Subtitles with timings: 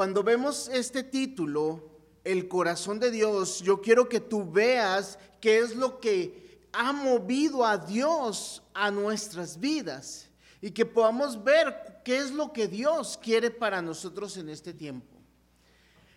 [0.00, 1.90] cuando vemos este título,
[2.24, 7.66] El corazón de Dios, yo quiero que tú veas qué es lo que ha movido
[7.66, 10.30] a Dios a nuestras vidas
[10.62, 15.18] y que podamos ver qué es lo que Dios quiere para nosotros en este tiempo.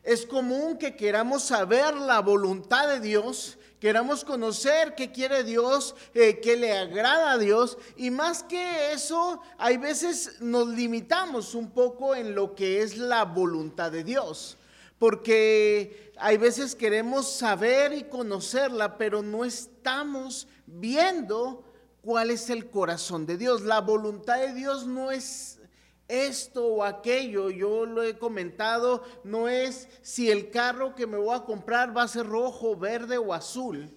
[0.02, 6.40] Es común que queramos saber la voluntad de Dios, queramos conocer qué quiere Dios, eh,
[6.40, 12.16] qué le agrada a Dios, y más que eso, hay veces nos limitamos un poco
[12.16, 14.58] en lo que es la voluntad de Dios,
[14.98, 21.66] porque hay veces queremos saber y conocerla, pero no estamos viendo
[22.02, 23.64] cuál es el corazón de Dios.
[23.64, 25.60] La voluntad de Dios no es
[26.08, 31.36] esto o aquello, yo lo he comentado, no es si el carro que me voy
[31.36, 33.96] a comprar va a ser rojo, verde o azul,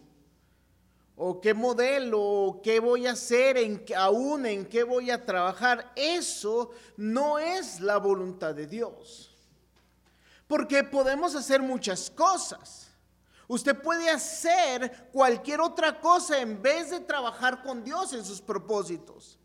[1.17, 5.93] o qué modelo, o qué voy a hacer, en, aún en qué voy a trabajar.
[5.97, 9.35] Eso no es la voluntad de Dios.
[10.47, 12.91] Porque podemos hacer muchas cosas.
[13.49, 19.39] Usted puede hacer cualquier otra cosa en vez de trabajar con Dios en sus propósitos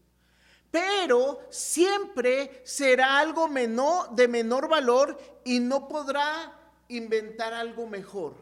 [0.72, 8.36] pero siempre será algo menor, de menor valor y no podrá inventar algo mejor.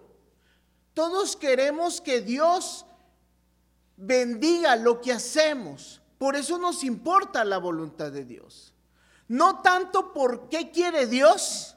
[0.94, 2.86] Todos queremos que Dios
[3.97, 6.02] bendiga lo que hacemos.
[6.19, 8.73] Por eso nos importa la voluntad de Dios.
[9.27, 11.75] No tanto por qué quiere Dios,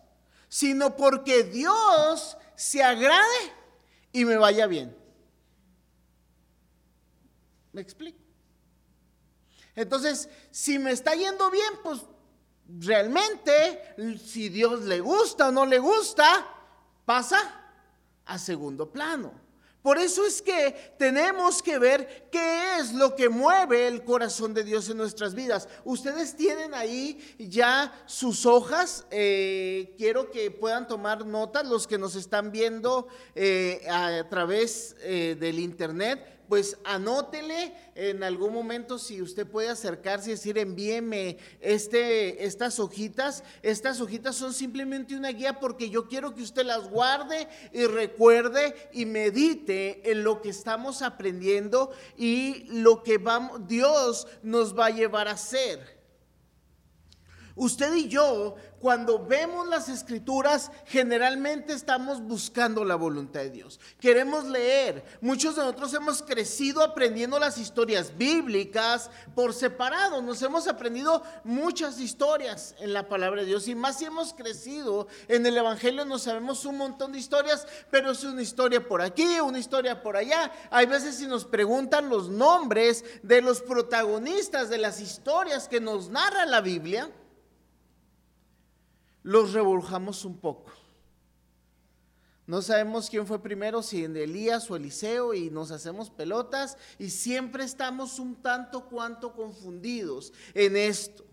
[0.48, 3.52] sino porque Dios se agrade
[4.12, 4.96] y me vaya bien.
[7.72, 8.21] ¿Me explico?
[9.74, 12.00] Entonces, si me está yendo bien, pues
[12.78, 16.46] realmente, si Dios le gusta o no le gusta,
[17.04, 17.38] pasa
[18.26, 19.32] a segundo plano.
[19.82, 24.62] Por eso es que tenemos que ver qué es lo que mueve el corazón de
[24.62, 25.68] Dios en nuestras vidas.
[25.84, 29.06] Ustedes tienen ahí ya sus hojas.
[29.10, 35.36] Eh, quiero que puedan tomar notas los que nos están viendo eh, a través eh,
[35.38, 42.44] del internet pues anótele en algún momento si usted puede acercarse y decir envíeme este,
[42.44, 43.42] estas hojitas.
[43.62, 48.74] Estas hojitas son simplemente una guía porque yo quiero que usted las guarde y recuerde
[48.92, 54.90] y medite en lo que estamos aprendiendo y lo que vamos, Dios nos va a
[54.90, 56.01] llevar a hacer.
[57.54, 63.78] Usted y yo cuando vemos las escrituras, generalmente estamos buscando la voluntad de Dios.
[64.00, 65.04] Queremos leer.
[65.20, 70.20] Muchos de nosotros hemos crecido aprendiendo las historias bíblicas por separado.
[70.20, 73.68] Nos hemos aprendido muchas historias en la palabra de Dios.
[73.68, 78.10] Y más si hemos crecido en el Evangelio, nos sabemos un montón de historias, pero
[78.10, 80.50] es una historia por aquí, una historia por allá.
[80.70, 86.08] Hay veces si nos preguntan los nombres de los protagonistas de las historias que nos
[86.08, 87.08] narra la Biblia,
[89.22, 90.72] los revolujamos un poco.
[92.46, 97.10] No sabemos quién fue primero, si en Elías o Eliseo, y nos hacemos pelotas y
[97.10, 101.24] siempre estamos un tanto cuanto confundidos en esto.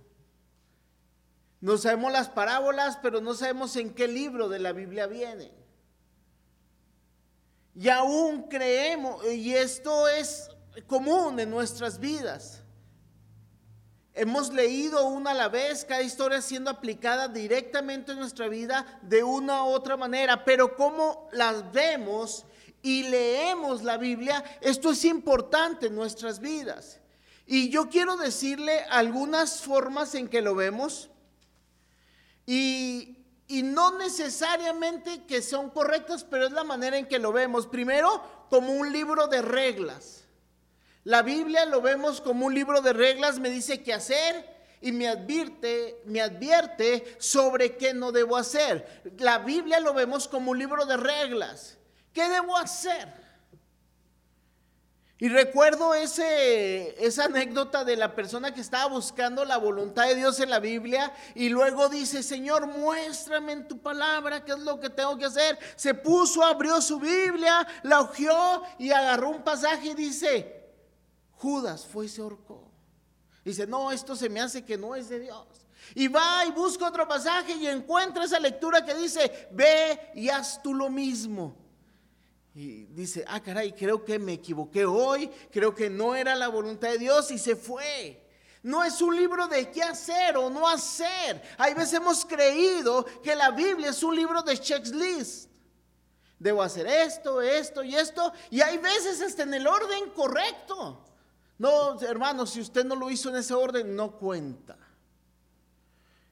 [1.62, 5.52] No sabemos las parábolas, pero no sabemos en qué libro de la Biblia vienen.
[7.76, 10.50] Y aún creemos, y esto es
[10.88, 12.59] común en nuestras vidas.
[14.14, 19.24] Hemos leído una a la vez, cada historia siendo aplicada directamente en nuestra vida de
[19.24, 22.46] una u otra manera, pero cómo las vemos
[22.82, 27.00] y leemos la Biblia, esto es importante en nuestras vidas.
[27.46, 31.10] Y yo quiero decirle algunas formas en que lo vemos
[32.46, 37.68] y, y no necesariamente que son correctas, pero es la manera en que lo vemos.
[37.68, 40.19] Primero, como un libro de reglas.
[41.10, 44.46] La Biblia lo vemos como un libro de reglas, me dice qué hacer
[44.80, 49.02] y me advierte, me advierte sobre qué no debo hacer.
[49.18, 51.80] La Biblia lo vemos como un libro de reglas.
[52.14, 53.12] ¿Qué debo hacer?
[55.18, 60.40] Y recuerdo ese, esa anécdota de la persona que estaba buscando la voluntad de Dios
[60.40, 64.92] en la Biblia y luego dice, Señor, muéstrame en tu palabra qué es lo que
[64.92, 65.58] tengo que hacer.
[65.76, 70.59] Se puso, abrió su Biblia, la hojeó y agarró un pasaje y dice,
[71.40, 72.70] Judas fue y se ahorcó.
[73.46, 75.48] Dice, no, esto se me hace que no es de Dios.
[75.96, 80.62] Y va y busca otro pasaje y encuentra esa lectura que dice, ve y haz
[80.62, 81.56] tú lo mismo.
[82.54, 86.90] Y dice, ah, caray, creo que me equivoqué hoy, creo que no era la voluntad
[86.90, 88.22] de Dios y se fue.
[88.62, 91.42] No es un libro de qué hacer o no hacer.
[91.58, 95.50] Hay veces hemos creído que la Biblia es un libro de checklist.
[96.38, 98.34] Debo hacer esto, esto y esto.
[98.50, 101.06] Y hay veces hasta en el orden correcto.
[101.60, 104.78] No, hermano, si usted no lo hizo en ese orden, no cuenta.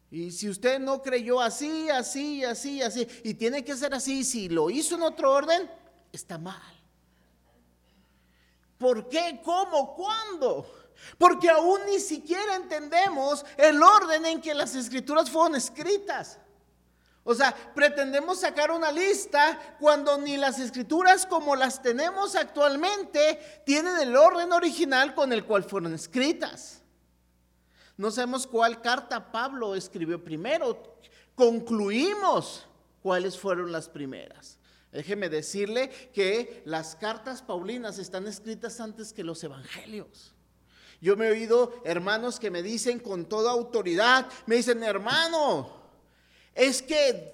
[0.09, 4.47] Y si usted no creyó así, así, así, así, y tiene que ser así, si
[4.47, 5.69] lo hizo en otro orden,
[6.13, 6.61] está mal.
[8.77, 9.41] ¿Por qué?
[9.43, 9.95] ¿Cómo?
[9.95, 10.65] ¿Cuándo?
[11.17, 16.39] Porque aún ni siquiera entendemos el orden en que las escrituras fueron escritas.
[17.29, 23.97] O sea, pretendemos sacar una lista cuando ni las escrituras como las tenemos actualmente tienen
[23.97, 26.81] el orden original con el cual fueron escritas.
[27.97, 30.99] No sabemos cuál carta Pablo escribió primero.
[31.35, 32.65] Concluimos
[33.03, 34.57] cuáles fueron las primeras.
[34.93, 40.33] Déjeme decirle que las cartas paulinas están escritas antes que los evangelios.
[41.01, 45.86] Yo me he oído hermanos que me dicen con toda autoridad, me dicen, hermano,
[46.57, 47.33] es que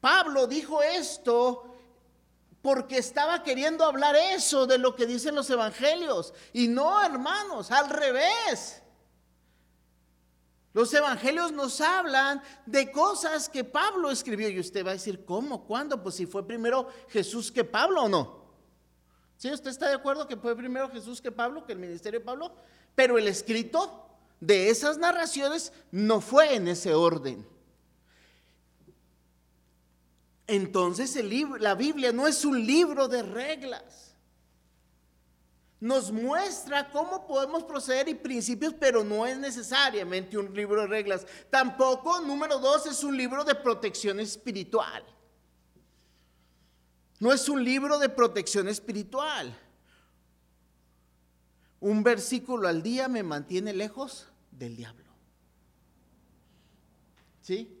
[0.00, 1.64] Pablo dijo esto
[2.60, 6.34] porque estaba queriendo hablar eso de lo que dicen los evangelios.
[6.52, 8.82] Y no, hermanos, al revés.
[10.72, 14.48] Los evangelios nos hablan de cosas que Pablo escribió.
[14.48, 15.64] Y usted va a decir, ¿cómo?
[15.64, 16.02] ¿Cuándo?
[16.02, 18.38] Pues si fue primero Jesús que Pablo o no.
[19.36, 19.52] ¿Sí?
[19.52, 22.52] ¿Usted está de acuerdo que fue primero Jesús que Pablo, que el ministerio de Pablo?
[22.96, 24.04] Pero el escrito
[24.40, 27.46] de esas narraciones no fue en ese orden.
[30.48, 34.16] Entonces el libro, la Biblia no es un libro de reglas.
[35.78, 41.26] Nos muestra cómo podemos proceder y principios, pero no es necesariamente un libro de reglas.
[41.50, 45.04] Tampoco, número dos, es un libro de protección espiritual.
[47.20, 49.56] No es un libro de protección espiritual.
[51.78, 55.04] Un versículo al día me mantiene lejos del diablo.
[57.42, 57.77] ¿Sí?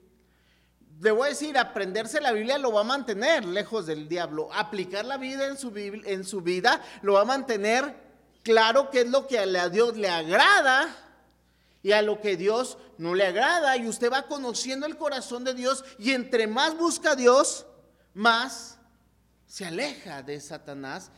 [1.00, 4.48] Le voy a decir, aprenderse la Biblia lo va a mantener lejos del diablo.
[4.52, 5.56] Aplicar la vida en
[6.24, 7.94] su, vida lo va a mantener
[8.42, 10.88] claro qué es lo que a Dios le agrada
[11.82, 13.76] y a lo que Dios no le agrada.
[13.76, 17.66] Y usted va conociendo el corazón de Dios y entre más busca a Dios,
[18.12, 18.78] más
[19.46, 21.12] se aleja de Satanás.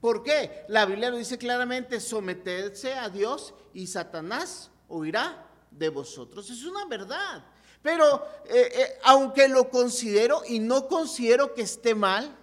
[0.00, 0.64] ¿Por qué?
[0.68, 5.45] La Biblia lo dice claramente, someterse a Dios y Satanás oirá
[5.76, 6.50] de vosotros.
[6.50, 7.44] Es una verdad.
[7.82, 12.36] Pero eh, eh, aunque lo considero y no considero que esté mal,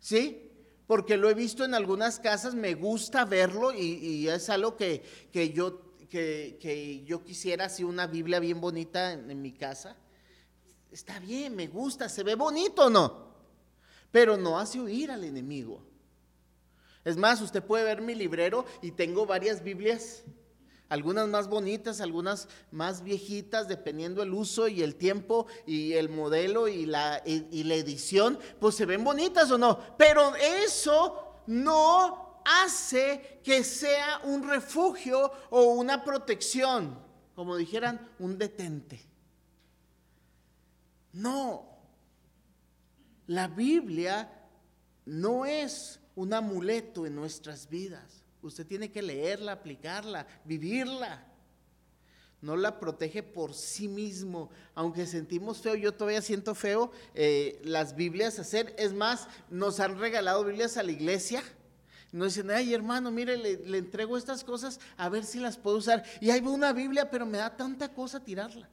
[0.00, 0.50] ¿sí?
[0.86, 5.04] Porque lo he visto en algunas casas, me gusta verlo y, es algo que,
[5.54, 9.96] yo, que, yo quisiera, así una Biblia bien bonita en, mi casa.
[10.90, 13.30] Está bien, me gusta, se ve bonito, ¿no?
[14.10, 15.80] Pero no hace huir al enemigo.
[17.04, 20.24] Es más, usted puede ver mi librero y tengo varias Biblias
[20.90, 26.66] algunas más bonitas, algunas más viejitas, dependiendo el uso y el tiempo y el modelo
[26.68, 29.78] y la, edición, pues se ven bonitas o no.
[29.96, 36.98] Pero eso no hace que sea un refugio o una protección,
[37.36, 39.00] como dijeran, un detente.
[41.12, 41.68] No,
[43.28, 44.28] la Biblia
[45.04, 48.19] no es un amuleto en nuestras vidas.
[48.42, 51.26] Usted tiene que leerla, aplicarla, vivirla.
[52.40, 54.50] No la protege por sí mismo.
[54.74, 58.74] Aunque sentimos feo, yo todavía siento feo eh, las Biblias hacer.
[58.78, 61.42] Es más, nos han regalado Biblias a la iglesia.
[62.12, 66.02] Nos dicen, ay hermano, mire, le, entrego estas cosas a ver si las puedo usar.
[66.20, 68.68] Y va una Biblia, pero me da tanta cosa tirarla.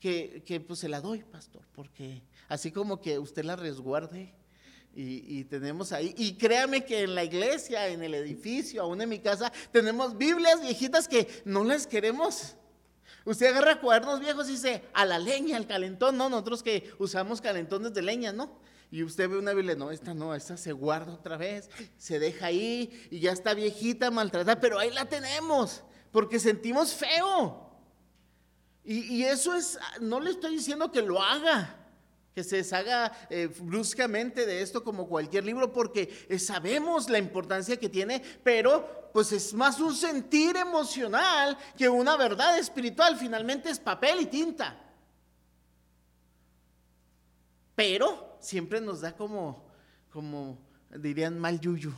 [0.00, 4.32] Que, que pues se la doy, pastor, porque así como que usted la resguarde
[5.00, 9.20] y, tenemos ahí, y créame que en la iglesia, en el edificio, aún en mi
[9.20, 12.56] casa, tenemos Biblias viejitas que no las queremos.
[13.24, 17.40] Usted agarra cuadernos viejos y dice, a la leña, al calentón, no, nosotros que usamos
[17.40, 18.58] calentones de leña, ¿no?
[18.90, 22.46] Y usted ve una Biblia, no, esta no, esta se guarda otra vez, se deja
[22.46, 27.70] ahí y ya está viejita, maltratada, pero ahí la tenemos, porque sentimos feo.
[28.82, 31.77] Y, y eso es, no le estoy diciendo que lo haga,
[32.38, 37.76] que se deshaga eh, bruscamente de esto como cualquier libro, porque eh, sabemos la importancia
[37.76, 43.16] que tiene, pero pues es más un sentir emocional que una verdad espiritual.
[43.16, 44.78] Finalmente es papel y tinta.
[47.74, 49.66] Pero siempre nos da como,
[50.12, 50.58] como
[50.94, 51.92] dirían mal yuyu.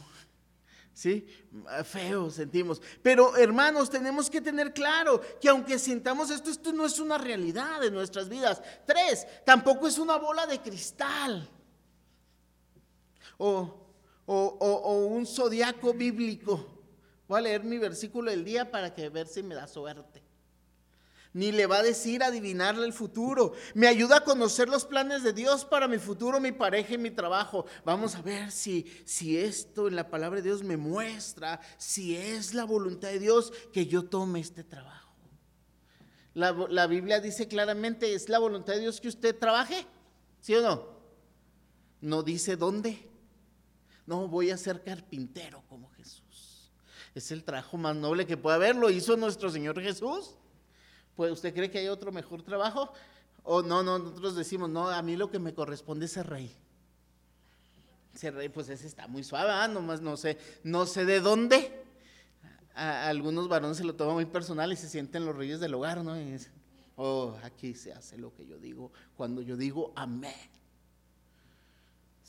[1.01, 1.27] ¿Sí?
[1.85, 2.83] Feo sentimos.
[3.01, 7.83] Pero hermanos, tenemos que tener claro que aunque sintamos esto, esto no es una realidad
[7.83, 8.61] en nuestras vidas.
[8.87, 11.49] Tres, tampoco es una bola de cristal.
[13.39, 13.87] O,
[14.27, 16.67] o un zodiaco bíblico.
[17.27, 20.30] Voy a leer mi versículo del día para que ver si me da suerte
[21.33, 23.53] ni le va a decir adivinarle el futuro.
[23.75, 27.11] Me ayuda a conocer los planes de Dios para mi futuro, mi pareja y mi
[27.11, 27.67] trabajo.
[27.85, 32.55] Vamos a ver si, si esto en la palabra de Dios me muestra, si es
[32.55, 35.15] la voluntad de Dios que yo tome este trabajo.
[36.35, 39.87] La, la Biblia dice claramente, es la voluntad de Dios que usted trabaje,
[40.41, 41.01] ¿sí o no?
[42.01, 43.09] No dice dónde.
[44.07, 46.73] No, voy a ser carpintero como Jesús.
[47.15, 50.37] Es el trabajo más noble que puede haber, lo hizo nuestro Señor Jesús.
[51.29, 52.93] ¿Usted cree que hay otro mejor trabajo?
[53.43, 56.55] O no, no, nosotros decimos, no, a mí lo que me corresponde es ser rey.
[58.15, 59.69] Ser rey, pues ese está muy suave, ¿ah?
[59.69, 61.85] nomás no sé, no sé de dónde.
[62.75, 66.19] Algunos varones se lo toman muy personal y se sienten los reyes del hogar, ¿no?
[66.19, 66.37] Y
[66.97, 70.60] oh, aquí se hace lo que yo digo cuando yo digo amén.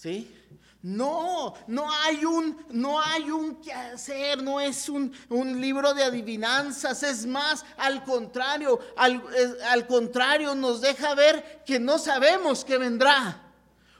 [0.01, 0.35] ¿Sí?
[0.81, 6.01] No, no hay un, no hay un qué hacer, no es un, un libro de
[6.01, 9.23] adivinanzas, es más, al contrario, al,
[9.69, 13.53] al, contrario, nos deja ver que no sabemos qué vendrá.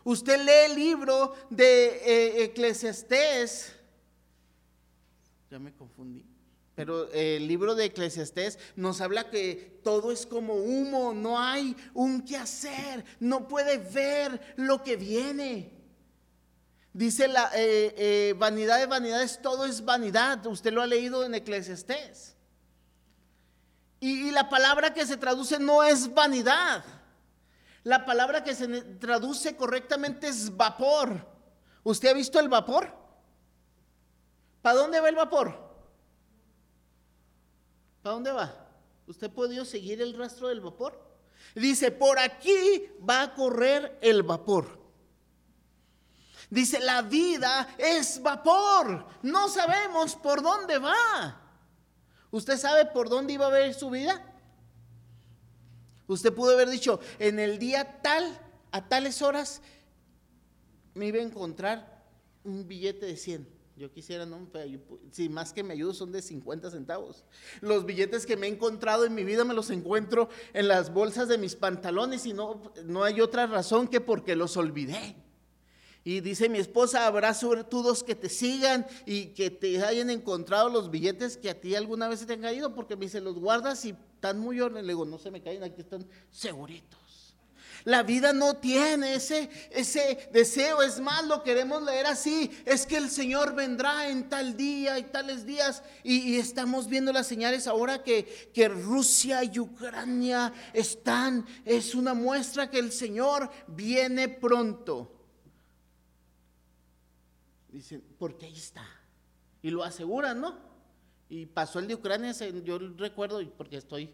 [0.04, 3.76] Usted lee el libro de eh, Eclesiastés,
[5.52, 6.26] ya me confundí,
[6.74, 12.26] pero el libro de Eclesiastés nos habla que todo es como humo, no hay un
[12.26, 15.81] qué hacer, no puede ver lo que viene.
[16.94, 20.46] Dice la eh, eh, vanidad de vanidades, todo es vanidad.
[20.46, 22.36] Usted lo ha leído en Eclesiastés.
[24.00, 26.84] Y, y la palabra que se traduce no es vanidad.
[27.84, 31.26] La palabra que se traduce correctamente es vapor.
[31.84, 32.94] ¿Usted ha visto el vapor?
[34.62, 35.58] ¿Para dónde va el vapor?
[38.02, 38.54] ¿Para dónde va?
[39.08, 41.00] ¿Usted ha podido seguir el rastro del vapor?
[41.56, 44.81] Dice, por aquí va a correr el vapor.
[46.52, 49.08] Dice, la vida es vapor.
[49.24, 51.42] No sabemos por dónde va.
[52.30, 54.22] ¿Usted sabe por dónde iba a ver su vida?
[56.08, 58.38] Usted pudo haber dicho, en el día tal,
[58.72, 59.62] a tales horas,
[60.94, 62.04] me iba a encontrar
[62.44, 63.48] un billete de 100.
[63.78, 64.46] Yo quisiera, no,
[65.12, 67.24] si más que me ayudo son de 50 centavos.
[67.62, 71.30] Los billetes que me he encontrado en mi vida me los encuentro en las bolsas
[71.30, 75.16] de mis pantalones y no, no hay otra razón que porque los olvidé.
[76.04, 80.90] Y dice mi esposa, habrá suertudos que te sigan y que te hayan encontrado los
[80.90, 83.86] billetes que a ti alguna vez se te han caído, porque me dice, los guardas
[83.86, 84.86] y están muy orden.
[84.88, 87.00] Le digo, no se me caen, aquí están seguritos.
[87.84, 92.98] La vida no tiene ese, ese deseo, es más, lo queremos leer así, es que
[92.98, 95.84] el Señor vendrá en tal día y tales días.
[96.04, 102.14] Y, y estamos viendo las señales ahora que, que Rusia y Ucrania están, es una
[102.14, 105.21] muestra que el Señor viene pronto.
[107.72, 108.86] Dicen, porque ahí está.
[109.62, 110.60] Y lo aseguran, ¿no?
[111.30, 114.14] Y pasó el de Ucrania, yo recuerdo, porque estoy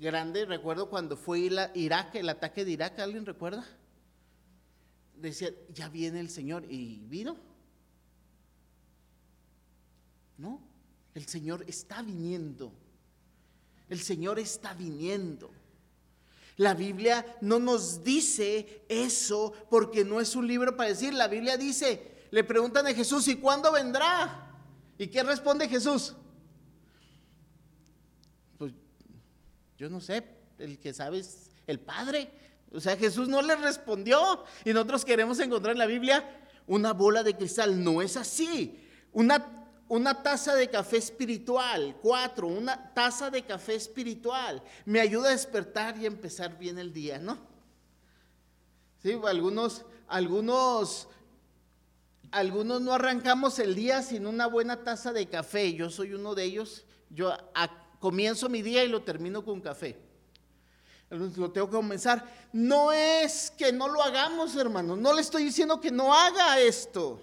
[0.00, 1.40] grande, recuerdo cuando fue
[1.74, 3.66] Irak, el ataque de Irak, ¿alguien recuerda?
[5.14, 7.36] Decía, ya viene el Señor, y vino.
[10.38, 10.60] No,
[11.14, 12.72] el Señor está viniendo.
[13.90, 15.50] El Señor está viniendo.
[16.56, 21.56] La Biblia no nos dice eso porque no es un libro para decir, la Biblia
[21.56, 24.48] dice, le preguntan a Jesús, ¿y cuándo vendrá?
[24.96, 26.14] ¿Y qué responde Jesús?
[28.56, 28.72] Pues
[29.76, 30.24] yo no sé,
[30.58, 32.30] el que sabe es el Padre.
[32.72, 36.24] O sea, Jesús no le respondió y nosotros queremos encontrar en la Biblia
[36.66, 37.84] una bola de cristal.
[37.84, 38.82] No es así.
[39.12, 41.98] Una, una taza de café espiritual.
[42.00, 44.62] Cuatro, una taza de café espiritual.
[44.86, 47.36] Me ayuda a despertar y empezar bien el día, ¿no?
[49.02, 51.08] Sí, algunos, algunos
[52.32, 55.74] algunos no arrancamos el día sin una buena taza de café.
[55.74, 56.84] Yo soy uno de ellos.
[57.10, 57.30] Yo
[58.00, 59.98] comienzo mi día y lo termino con café.
[61.10, 62.24] Lo tengo que comenzar.
[62.52, 64.96] No es que no lo hagamos, hermano.
[64.96, 67.22] No le estoy diciendo que no haga esto.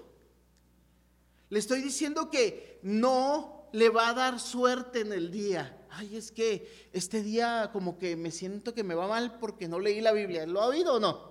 [1.49, 5.75] Le estoy diciendo que no le va a dar suerte en el día.
[5.89, 9.79] Ay, es que este día como que me siento que me va mal porque no
[9.79, 10.45] leí la Biblia.
[10.45, 11.28] ¿Lo ha oído o no?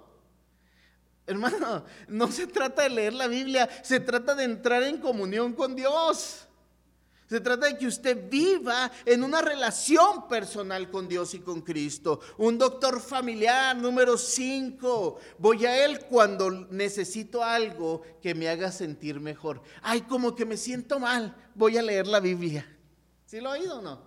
[1.28, 5.76] Hermano, no se trata de leer la Biblia, se trata de entrar en comunión con
[5.76, 6.48] Dios.
[7.28, 12.20] Se trata de que usted viva en una relación personal con Dios y con Cristo.
[12.38, 15.18] Un doctor familiar número 5.
[15.38, 19.60] Voy a Él cuando necesito algo que me haga sentir mejor.
[19.82, 21.36] Ay, como que me siento mal.
[21.54, 22.66] Voy a leer la Biblia.
[23.26, 24.00] ¿Sí lo ha oído o no?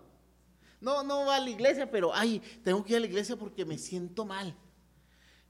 [0.79, 3.65] No, no va a la iglesia, pero ay, tengo que ir a la iglesia porque
[3.65, 4.57] me siento mal.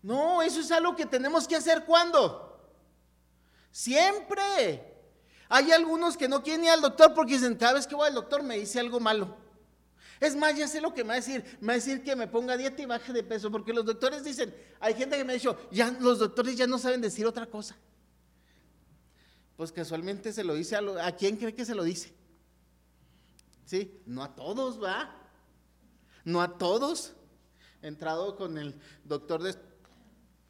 [0.01, 2.47] No, eso es algo que tenemos que hacer cuando.
[3.71, 4.87] Siempre.
[5.49, 8.15] Hay algunos que no quieren ir al doctor porque dicen, cada vez que voy al
[8.15, 9.37] doctor me dice algo malo.
[10.21, 11.43] Es más, ya sé lo que me va a decir.
[11.59, 13.51] Me va a decir que me ponga dieta y baje de peso.
[13.51, 16.77] Porque los doctores dicen, hay gente que me ha dicho, ya los doctores ya no
[16.77, 17.75] saben decir otra cosa.
[19.57, 22.13] Pues casualmente se lo dice a, lo, a quién cree que se lo dice.
[23.65, 24.01] ¿Sí?
[24.05, 25.15] No a todos, ¿va?
[26.23, 27.13] No a todos.
[27.81, 29.55] Entrado con el doctor, de,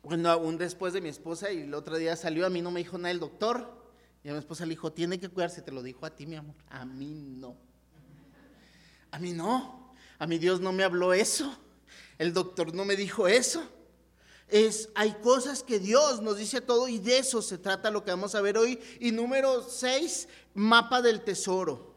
[0.03, 2.79] bueno, aún después de mi esposa y el otro día salió, a mí no me
[2.79, 3.81] dijo nada el doctor.
[4.23, 6.35] Y a mi esposa le dijo, tiene que cuidarse, te lo dijo a ti, mi
[6.35, 6.55] amor.
[6.69, 7.55] A mí no.
[9.11, 9.93] A mí no.
[10.19, 11.55] A mi Dios no me habló eso.
[12.17, 13.63] El doctor no me dijo eso.
[14.47, 18.11] Es, hay cosas que Dios nos dice todo y de eso se trata lo que
[18.11, 18.79] vamos a ver hoy.
[18.99, 21.95] Y número 6, mapa del tesoro.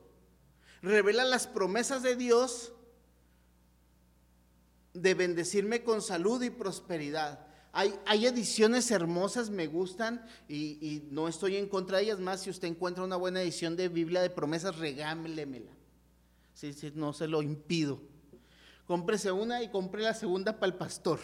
[0.80, 2.72] Revela las promesas de Dios
[4.94, 7.43] de bendecirme con salud y prosperidad.
[7.76, 12.20] Hay, ediciones hermosas, me gustan y, no estoy en contra de ellas.
[12.20, 15.72] Más, si usted encuentra una buena edición de Biblia de promesas, regámlemela.
[16.54, 18.00] Sí, sí, no se lo impido.
[18.86, 21.18] Cómprese una y compre la segunda para el pastor.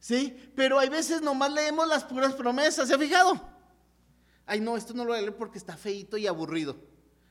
[0.00, 0.50] ¿Sí?
[0.56, 3.40] Pero hay veces nomás leemos las puras promesas, ¿se ha fijado?
[4.46, 6.74] Ay, no, esto no lo voy a leer porque está feito y aburrido.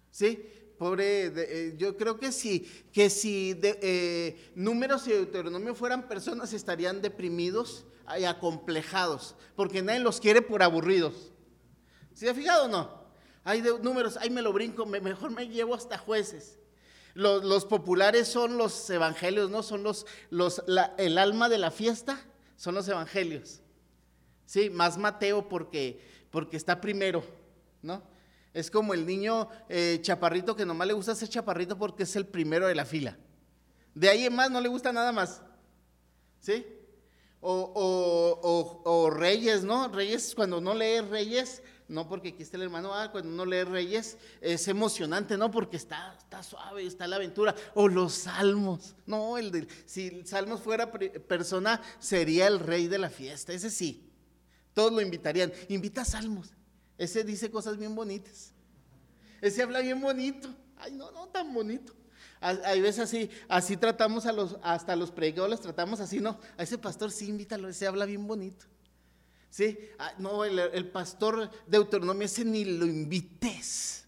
[0.09, 0.41] ¿Sí?
[0.79, 2.61] Pobre, eh, yo creo que si,
[2.93, 7.85] que si de, eh, números y deuteronomio fueran personas estarían deprimidos
[8.17, 11.33] y acomplejados, porque nadie los quiere por aburridos.
[12.13, 13.03] ¿Se ha fijado o no?
[13.43, 16.57] Hay números, ahí me lo brinco, mejor me llevo hasta jueces.
[17.13, 19.63] Los, populares son los evangelios, ¿no?
[19.63, 20.63] Son los, los
[20.97, 23.59] el alma de la fiesta, son los evangelios.
[24.45, 25.99] Sí, más Mateo porque,
[26.31, 27.21] porque está primero,
[27.81, 28.01] ¿no?
[28.53, 32.25] Es como el niño eh, chaparrito que nomás le gusta ser chaparrito porque es el
[32.25, 33.17] primero de la fila.
[33.93, 35.41] De ahí en más no le gusta nada más.
[36.39, 36.65] ¿Sí?
[37.41, 39.87] O, Reyes, ¿no?
[39.87, 43.63] Reyes, cuando no lee Reyes, no porque aquí está el hermano, ah, cuando no lee
[43.63, 45.49] Reyes es emocionante, ¿no?
[45.49, 47.55] Porque está, está suave, está la aventura.
[47.75, 53.09] O los salmos, no, el de, si Salmos fuera persona, sería el rey de la
[53.09, 54.09] fiesta, ese sí.
[54.73, 55.51] Todos lo invitarían.
[55.67, 56.53] Invita a salmos.
[56.99, 58.51] Ese dice cosas bien bonitas.
[59.41, 60.53] Ese habla bien bonito.
[60.77, 61.95] Ay, no, no, tan bonito.
[62.41, 66.39] Hay veces así, así tratamos a los, hasta los predicadores tratamos así, no.
[66.57, 68.65] A ese pastor sí invítalo, ese habla bien bonito.
[69.49, 74.05] Sí, ah, no, el, pastor de autonomía ese ni lo invites.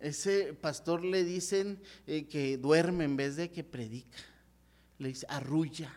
[0.00, 4.18] Ese pastor le dicen eh, que duerme en vez de que predica.
[4.98, 5.92] Le dice, arrulla.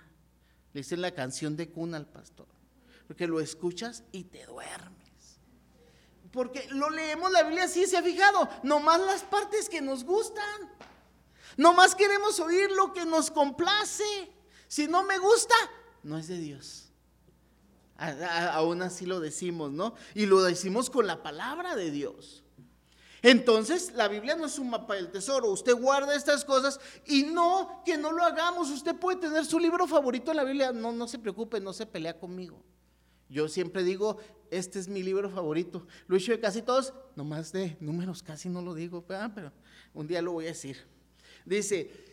[0.73, 2.47] Le dicen la canción de cuna al pastor.
[3.07, 4.96] Porque lo escuchas y te duermes.
[6.37, 10.71] Porque lo leemos la Biblia así, se ha fijado, nomás las partes que nos gustan.
[11.57, 14.03] Nomás queremos oír lo que nos complace.
[14.67, 15.55] Si no me gusta,
[16.03, 16.91] no es de Dios.
[17.97, 19.95] aún así lo decimos, ¿no?
[20.13, 22.43] Y lo decimos con la palabra de Dios.
[23.23, 25.49] Entonces, la Biblia no es un mapa del tesoro.
[25.49, 28.69] Usted guarda estas cosas y no que no lo hagamos.
[28.69, 30.71] Usted puede tener su libro favorito en la Biblia.
[30.71, 32.61] No, no se preocupe, no se pelea conmigo.
[33.29, 34.17] Yo siempre digo,
[34.51, 35.85] este es mi libro favorito.
[36.07, 39.51] Lo he de casi todos, nomás de números casi no lo digo, pero
[39.93, 40.85] un día lo voy a decir.
[41.45, 42.07] Dice,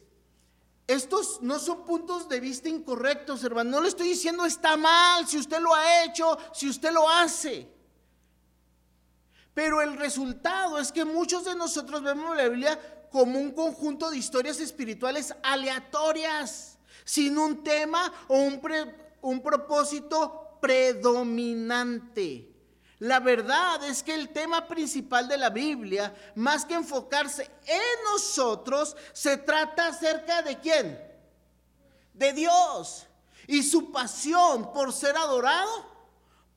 [0.86, 3.70] estos no son puntos de vista incorrectos, hermano.
[3.70, 7.68] No le estoy diciendo está mal si usted lo ha hecho, si usted lo hace.
[9.54, 12.78] Pero el resultado es que muchos de nosotros vemos la Biblia
[13.10, 18.60] como un conjunto de historias espirituales aleatorias, sin un tema o un,
[19.22, 22.50] un propósito predominante.
[23.00, 28.96] La verdad es que el tema principal de la Biblia, más que enfocarse en nosotros,
[29.12, 30.98] se trata acerca de quién?
[32.14, 33.06] De Dios
[33.46, 35.93] y su pasión por ser adorado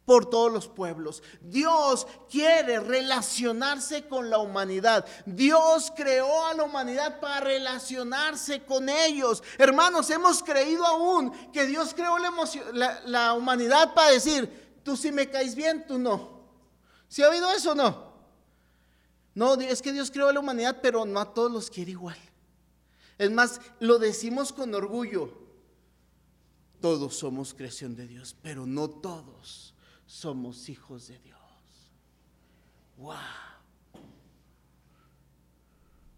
[0.08, 1.22] por todos los pueblos.
[1.42, 5.06] Dios quiere relacionarse con la humanidad.
[5.26, 9.44] Dios creó a la humanidad para relacionarse con ellos.
[9.58, 15.56] Hermanos, hemos creído aún que Dios creó la, humanidad para decir, tú si me caes
[15.56, 16.40] bien, tú no.
[17.10, 18.14] ¿Si ha oído eso o no?
[19.36, 22.18] No, es que Dios creó a la humanidad, pero no a todos los quiere igual.
[23.18, 25.34] Es más, lo decimos con orgullo.
[26.80, 29.74] Todos somos creación de Dios, pero no todos
[30.08, 31.38] somos hijos de Dios.
[32.98, 33.14] ¡Wow!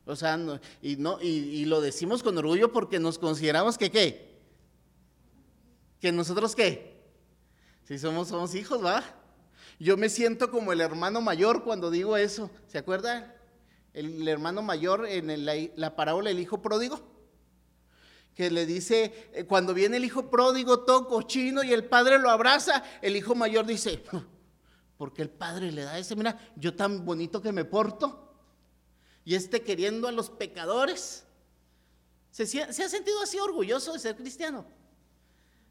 [0.05, 0.39] O sea,
[0.81, 4.39] y, no, y, lo decimos con orgullo porque nos consideramos que qué.
[5.99, 6.97] Que nosotros qué.
[7.83, 9.03] Si somos, somos hijos, ¿va?
[9.79, 12.49] Yo me siento como el hermano mayor cuando digo eso.
[12.67, 13.33] ¿Se acuerdan?
[13.93, 17.08] El, hermano mayor en la, la parábola del hijo pródigo
[18.39, 22.29] que le dice, eh, cuando viene el hijo pródigo todo cochino y el padre lo
[22.29, 24.01] abraza, el hijo mayor dice,
[24.97, 28.33] porque el padre le da ese, mira, yo tan bonito que me porto,
[29.25, 31.25] y este queriendo a los pecadores.
[32.31, 34.65] ¿Se, ha sentido así orgulloso de ser cristiano?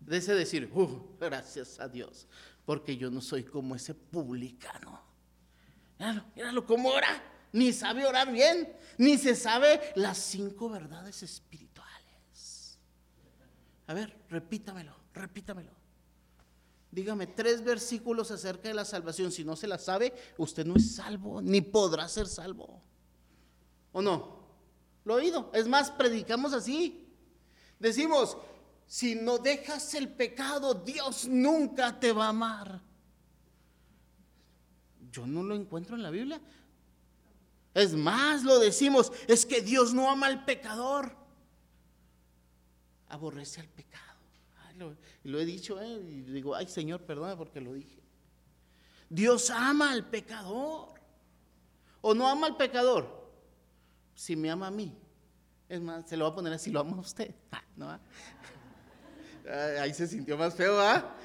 [0.01, 0.71] De ese decir,
[1.19, 2.27] gracias a Dios,
[2.67, 5.01] porque yo no soy como ese publicano.
[5.99, 11.68] Míralo, míralo cómo ora, ni sabe orar bien, ni se sabe las cinco verdades espirituales.
[13.89, 15.73] A ver, repítamelo, repítamelo.
[16.91, 19.33] Dígame tres versículos acerca de la salvación.
[19.33, 22.83] Si no se la sabe, usted no es salvo, ni podrá ser salvo.
[23.93, 24.39] ¿O no?
[25.05, 25.51] Lo he oído.
[25.55, 27.09] Es más, predicamos así.
[27.79, 28.37] Decimos,
[28.87, 32.81] si no dejas el pecado, Dios nunca te va a amar.
[35.11, 36.41] Yo no lo encuentro en la Biblia.
[37.75, 41.18] Es más, lo decimos, es que Dios no ama al pecador.
[43.09, 44.19] Aborrece al pecado.
[44.77, 45.89] lo, lo, he dicho, ¿eh?
[45.89, 48.03] y digo, ay Señor, perdona porque lo dije.
[49.09, 50.99] Dios ama al pecador.
[52.01, 53.33] ¿O no ama al pecador?
[54.15, 54.97] Si me ama a mí.
[55.69, 57.35] Es más, se lo va a poner así, lo ama a usted.
[59.51, 61.17] Ah, ahí se sintió más feo, ¿ah?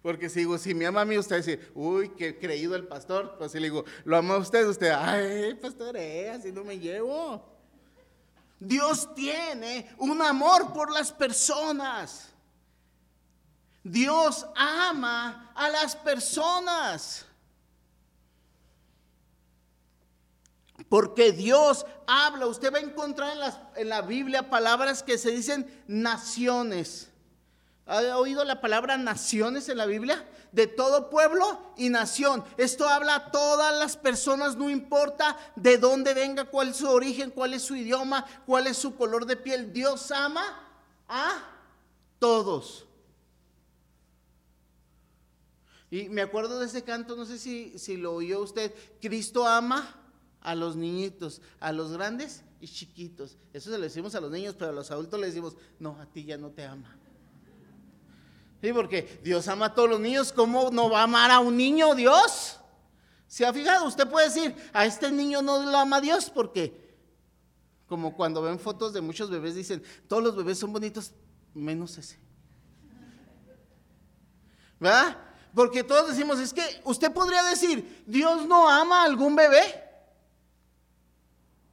[0.00, 3.36] Porque si digo, si me ama a mí, usted dice, uy, qué creído el pastor.
[3.36, 6.78] Pues si le digo, lo ama a usted, usted, ay, pastor, eh, así no me
[6.78, 7.51] llevo.
[8.66, 12.28] Dios tiene un amor por las personas.
[13.82, 17.26] Dios ama a las personas.
[20.88, 22.46] Porque Dios habla.
[22.46, 23.36] Usted va a encontrar
[23.74, 27.10] en, la Biblia palabras que se dicen naciones.
[27.86, 30.24] ¿Ha oído la palabra naciones en la Biblia?
[30.52, 32.44] De todo pueblo y nación.
[32.56, 37.30] Esto habla a todas las personas, no importa de dónde venga, cuál es su origen,
[37.30, 39.72] cuál es su idioma, cuál es su color de piel.
[39.72, 40.44] Dios ama
[41.08, 41.42] a
[42.18, 42.86] todos.
[45.90, 48.74] Y me acuerdo de ese canto, no sé si, si lo oyó usted.
[49.00, 49.94] Cristo ama
[50.40, 53.36] a los niñitos, a los grandes y chiquitos.
[53.52, 56.06] Eso se lo decimos a los niños, pero a los adultos le decimos, no, a
[56.06, 56.96] ti ya no te ama.
[58.62, 60.32] Sí, porque Dios ama a todos los niños.
[60.32, 62.60] ¿Cómo no va a amar a un niño Dios?
[63.26, 63.86] ¿Se ha fijado?
[63.86, 66.96] Usted puede decir, a este niño no lo ama Dios porque,
[67.88, 71.12] como cuando ven fotos de muchos bebés, dicen, todos los bebés son bonitos,
[71.54, 72.20] menos ese.
[74.78, 75.18] ¿Verdad?
[75.52, 79.90] Porque todos decimos, es que usted podría decir, Dios no ama a algún bebé.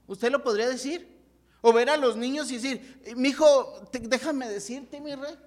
[0.08, 1.08] ¿Usted lo podría decir?
[1.62, 5.38] O ver a los niños y decir, mi hijo, déjame decirte, mi rey,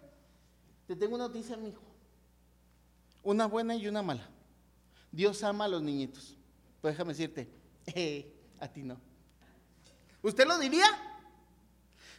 [0.87, 1.83] te tengo una noticia, mi hijo.
[3.23, 4.29] Una buena y una mala.
[5.11, 6.37] Dios ama a los niñitos.
[6.81, 7.49] Pues déjame decirte,
[7.87, 9.01] eh, a ti no.
[10.23, 10.87] ¿Usted lo diría?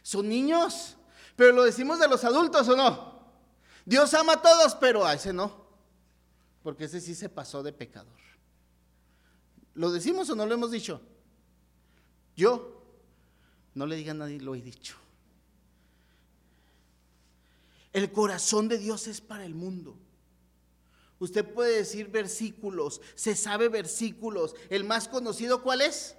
[0.02, 0.96] Son niños.
[1.36, 3.14] Pero lo decimos de los adultos o no.
[3.84, 5.64] Dios ama a todos, pero a ese no.
[6.62, 8.14] Porque ese sí se pasó de pecador.
[9.74, 11.00] ¿Lo decimos o no lo hemos dicho?
[12.36, 12.82] Yo,
[13.74, 14.96] no le diga a nadie, lo he dicho.
[17.94, 19.96] El corazón de Dios es para el mundo.
[21.20, 24.56] Usted puede decir versículos, se sabe versículos.
[24.68, 26.16] El más conocido, ¿cuál es?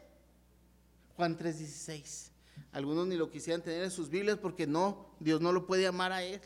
[1.17, 2.31] Juan 3:16.
[2.71, 6.13] Algunos ni lo quisieran tener en sus Biblias porque no, Dios no lo puede amar
[6.13, 6.41] a él.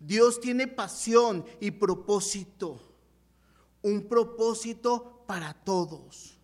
[0.00, 2.80] Dios tiene pasión y propósito.
[3.82, 6.35] Un propósito para todos.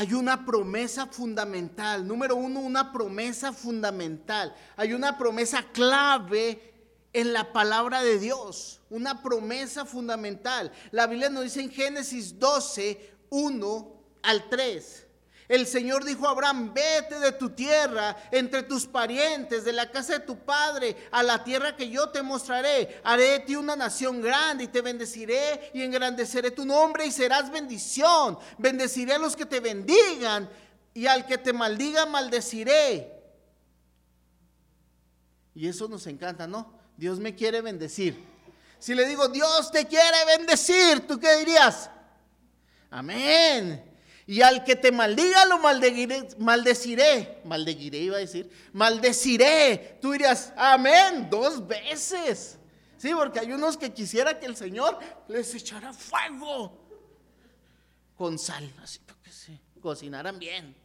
[0.00, 2.08] Hay una promesa fundamental.
[2.08, 4.54] Número uno, una promesa fundamental.
[4.74, 6.72] Hay una promesa clave
[7.12, 8.80] en la palabra de Dios.
[8.88, 10.72] Una promesa fundamental.
[10.90, 15.06] La Biblia nos dice en Génesis 12, 1 al 3.
[15.50, 20.12] El Señor dijo a Abraham, vete de tu tierra, entre tus parientes, de la casa
[20.12, 23.00] de tu padre, a la tierra que yo te mostraré.
[23.02, 27.50] Haré de ti una nación grande y te bendeciré y engrandeceré tu nombre y serás
[27.50, 28.38] bendición.
[28.58, 30.48] Bendeciré a los que te bendigan
[30.94, 33.12] y al que te maldiga maldeciré.
[35.52, 36.78] Y eso nos encanta, ¿no?
[36.96, 38.24] Dios me quiere bendecir.
[38.78, 41.90] Si le digo, Dios te quiere bendecir, ¿tú qué dirías?
[42.88, 43.89] Amén.
[44.30, 49.98] Y al que te maldiga lo maldeciré, maldeciré, iba a decir, maldeciré.
[50.00, 52.56] Tú dirías, amén, dos veces.
[52.96, 56.78] Sí, porque hay unos que quisiera que el Señor les echara fuego
[58.14, 60.76] con sal, así que sí, cocinaran bien.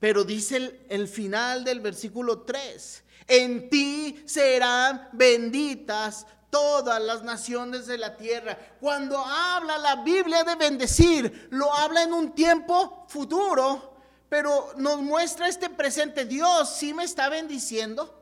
[0.00, 7.86] Pero dice el, el final del versículo 3, en ti serán benditas todas las naciones
[7.86, 8.56] de la tierra.
[8.80, 13.96] Cuando habla la Biblia de bendecir, lo habla en un tiempo futuro,
[14.28, 16.24] pero nos muestra este presente.
[16.24, 18.14] Dios sí me está bendiciendo,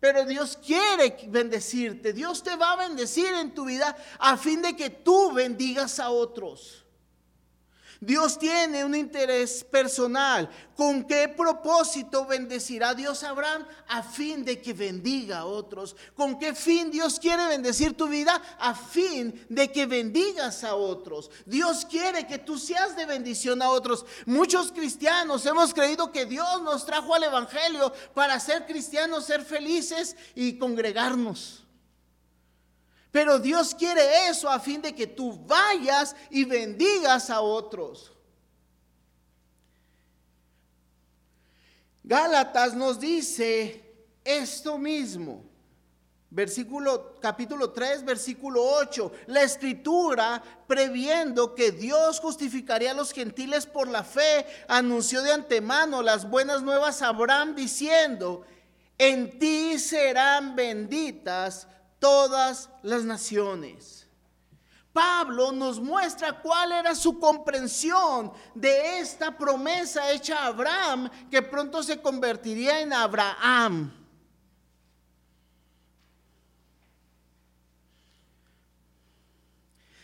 [0.00, 2.12] pero Dios quiere bendecirte.
[2.12, 6.10] Dios te va a bendecir en tu vida a fin de que tú bendigas a
[6.10, 6.84] otros.
[8.00, 10.48] Dios tiene un interés personal.
[10.76, 13.66] ¿Con qué propósito bendecirá Dios a Abraham?
[13.88, 15.96] A fin de que bendiga a otros.
[16.14, 18.40] ¿Con qué fin Dios quiere bendecir tu vida?
[18.60, 21.30] A fin de que bendigas a otros.
[21.44, 24.06] Dios quiere que tú seas de bendición a otros.
[24.26, 30.16] Muchos cristianos hemos creído que Dios nos trajo al Evangelio para ser cristianos, ser felices
[30.36, 31.67] y congregarnos.
[33.10, 38.12] Pero Dios quiere eso a fin de que tú vayas y bendigas a otros.
[42.02, 43.84] Gálatas nos dice
[44.24, 45.44] esto mismo.
[46.30, 49.12] Versículo capítulo 3, versículo 8.
[49.28, 56.02] La escritura, previendo que Dios justificaría a los gentiles por la fe, anunció de antemano
[56.02, 58.44] las buenas nuevas a Abraham diciendo,
[58.98, 61.66] en ti serán benditas
[61.98, 64.06] todas las naciones.
[64.92, 71.82] Pablo nos muestra cuál era su comprensión de esta promesa hecha a Abraham, que pronto
[71.82, 73.94] se convertiría en Abraham.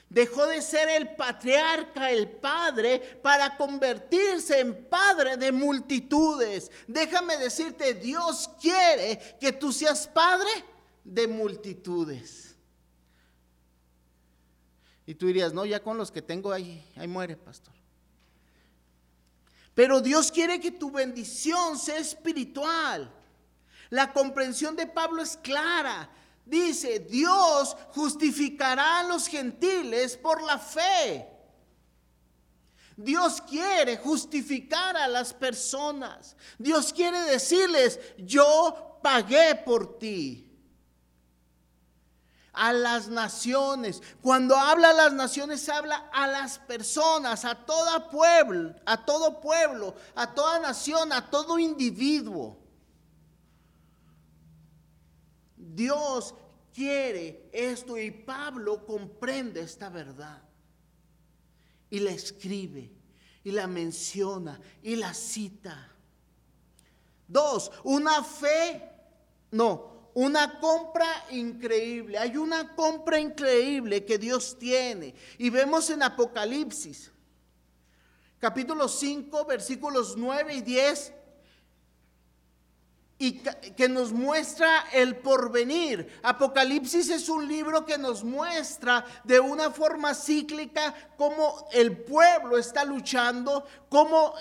[0.08, 6.70] Dejó de ser el patriarca, el padre, para convertirse en padre de multitudes.
[6.86, 10.50] Déjame decirte, Dios quiere que tú seas padre
[11.04, 12.56] de multitudes.
[15.06, 17.74] Y tú dirías, no, ya con los que tengo ahí, ahí muere, pastor.
[19.74, 23.12] Pero Dios quiere que tu bendición sea espiritual.
[23.90, 26.08] La comprensión de Pablo es clara.
[26.46, 31.28] Dice, Dios justificará a los gentiles por la fe.
[32.96, 36.36] Dios quiere justificar a las personas.
[36.56, 40.53] Dios quiere decirles, yo pagué por ti
[42.54, 44.02] a las naciones.
[44.22, 49.94] Cuando habla a las naciones, habla a las personas, a todo pueblo, a todo pueblo,
[50.14, 52.58] a toda nación, a todo individuo.
[55.56, 56.34] Dios
[56.72, 60.42] quiere esto y Pablo comprende esta verdad.
[61.90, 62.92] Y la escribe,
[63.42, 65.90] y la menciona, y la cita.
[67.26, 68.90] Dos, una fe,
[69.50, 72.18] no, una compra increíble.
[72.18, 75.14] Hay una compra increíble que Dios tiene.
[75.38, 77.10] Y vemos en Apocalipsis,
[78.38, 81.12] capítulo 5, versículos 9 y 10
[83.18, 83.40] y
[83.76, 86.18] que nos muestra el porvenir.
[86.22, 92.84] Apocalipsis es un libro que nos muestra de una forma cíclica cómo el pueblo está
[92.84, 94.34] luchando, cómo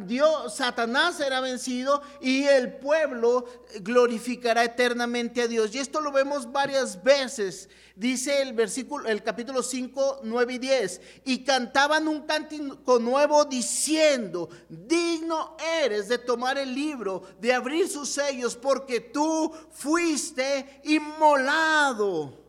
[0.00, 3.46] Dios, Satanás será vencido y el pueblo
[3.80, 5.74] glorificará eternamente a Dios.
[5.74, 11.00] Y esto lo vemos varias veces Dice el versículo, el capítulo 5, 9 y 10.
[11.26, 18.10] Y cantaban un cántico nuevo diciendo, digno eres de tomar el libro, de abrir sus
[18.10, 22.42] sellos, porque tú fuiste inmolado.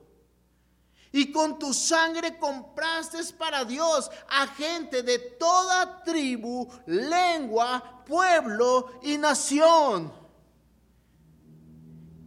[1.12, 9.18] Y con tu sangre compraste para Dios a gente de toda tribu, lengua, pueblo y
[9.18, 10.26] nación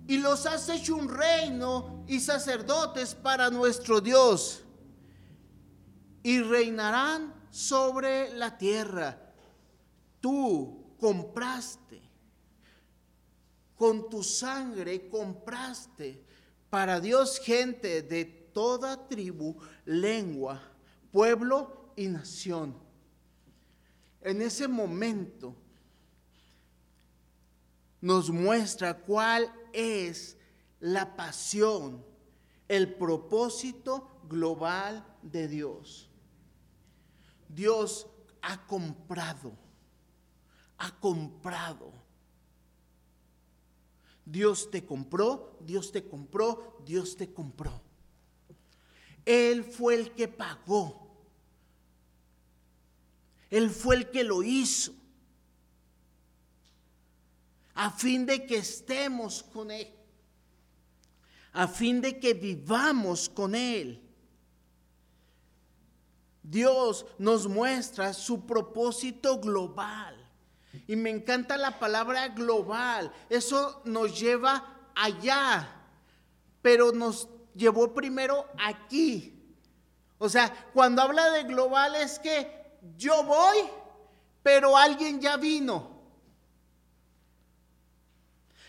[0.09, 4.65] y los has hecho un reino y sacerdotes para nuestro Dios.
[6.23, 9.21] Y reinarán sobre la tierra.
[10.19, 12.08] Tú compraste,
[13.79, 16.23] con tu sangre compraste
[16.69, 20.61] para Dios gente de toda tribu, lengua,
[21.13, 22.77] pueblo y nación.
[24.21, 25.55] En ese momento
[28.01, 30.37] nos muestra cuál es
[30.81, 32.05] la pasión,
[32.67, 36.11] el propósito global de Dios.
[37.49, 38.07] Dios
[38.43, 39.53] ha comprado,
[40.79, 41.93] ha comprado.
[44.31, 47.81] Dios te compró, Dios te compró, Dios te compró.
[49.25, 51.09] Él fue el que pagó.
[53.49, 54.93] Él fue el que lo hizo
[57.75, 59.89] a fin de que estemos con Él,
[61.53, 64.03] a fin de que vivamos con Él.
[66.43, 70.18] Dios nos muestra su propósito global.
[70.87, 73.13] Y me encanta la palabra global.
[73.29, 75.69] Eso nos lleva allá,
[76.63, 79.35] pero nos llevó primero aquí.
[80.19, 83.57] O sea, cuando habla de global es que yo voy,
[84.43, 85.99] pero alguien ya vino.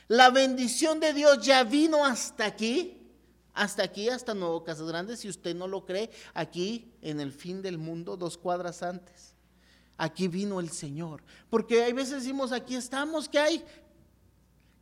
[0.07, 2.95] La bendición de Dios ya vino hasta aquí,
[3.53, 7.61] Hasta aquí, hasta Nuevo Casas Grandes, si usted no lo cree, aquí en el fin
[7.61, 9.28] del mundo, dos cuadras antes.
[10.01, 11.21] Aquí vino el Señor.
[11.49, 13.65] Porque hay veces decimos, aquí estamos, ¿qué hay?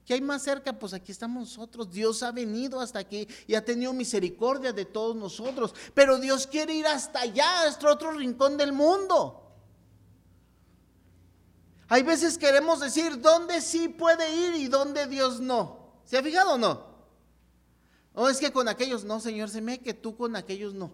[0.06, 0.78] ¿Qué hay más cerca?
[0.78, 1.92] Pues aquí estamos nosotros.
[1.92, 5.74] Dios ha venido hasta aquí y ha tenido misericordia de todos nosotros.
[5.96, 9.44] Pero Dios quiere ir hasta allá, hasta otro rincón del mundo.
[11.90, 15.94] Hay veces queremos decir dónde sí puede ir y dónde Dios no.
[16.06, 16.86] ¿Se ha fijado o no?
[18.14, 20.92] O es que con aquellos no, Señor, se me que tú con aquellos no.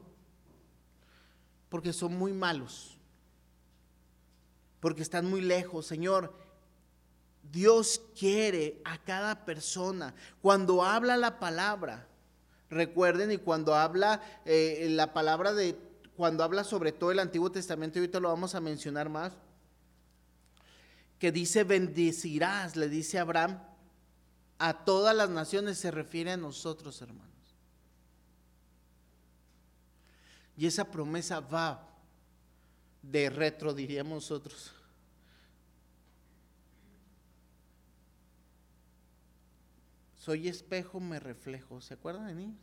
[1.67, 2.97] Porque son muy malos.
[4.83, 6.33] Porque están muy lejos, Señor.
[7.41, 10.13] Dios quiere a cada persona.
[10.41, 12.05] Cuando habla la palabra,
[12.69, 15.77] recuerden, y cuando habla eh, la palabra de,
[16.17, 19.31] cuando habla sobre todo el Antiguo Testamento, ahorita lo vamos a mencionar más
[21.17, 23.63] que dice bendecirás, le dice Abraham,
[24.59, 27.55] a todas las naciones se refiere a nosotros, hermanos.
[30.57, 31.92] Y esa promesa va
[33.03, 34.71] de retro, diríamos nosotros.
[40.15, 41.81] Soy espejo, me reflejo.
[41.81, 42.57] ¿Se acuerdan de niños?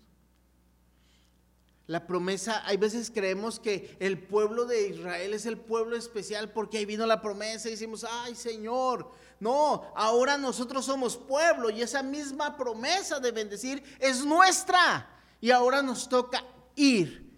[1.86, 6.78] La promesa, hay veces creemos que el pueblo de Israel es el pueblo especial porque
[6.78, 12.02] ahí vino la promesa y decimos, ay Señor, no, ahora nosotros somos pueblo y esa
[12.02, 15.20] misma promesa de bendecir es nuestra.
[15.40, 16.44] Y ahora nos toca
[16.76, 17.28] ir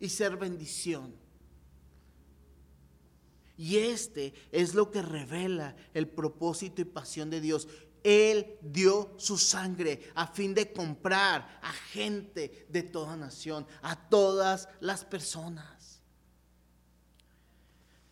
[0.00, 1.19] y ser bendición.
[3.60, 7.68] Y este es lo que revela el propósito y pasión de Dios.
[8.02, 14.66] Él dio su sangre a fin de comprar a gente de toda nación, a todas
[14.80, 16.00] las personas.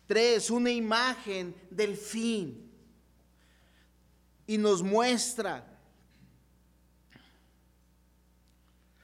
[0.05, 2.71] Tres, una imagen del fin.
[4.45, 5.78] Y nos muestra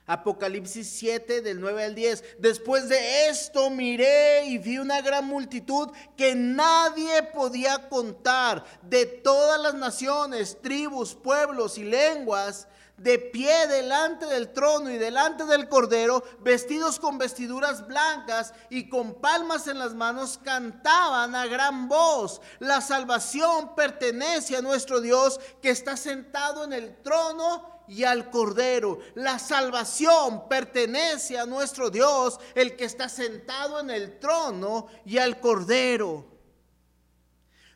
[0.08, 2.24] Apocalipsis 7 del 9 al 10.
[2.40, 9.60] Después de esto miré y vi una gran multitud que nadie podía contar de todas
[9.60, 16.24] las naciones, tribus, pueblos y lenguas de pie delante del trono y delante del cordero,
[16.40, 22.80] vestidos con vestiduras blancas y con palmas en las manos, cantaban a gran voz, la
[22.80, 29.00] salvación pertenece a nuestro Dios que está sentado en el trono y al Cordero.
[29.16, 35.40] La salvación pertenece a nuestro Dios, el que está sentado en el trono y al
[35.40, 36.26] Cordero.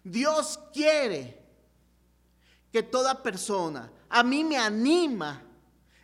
[0.04, 1.39] Dios quiere
[2.72, 5.43] que toda persona, a mí me anima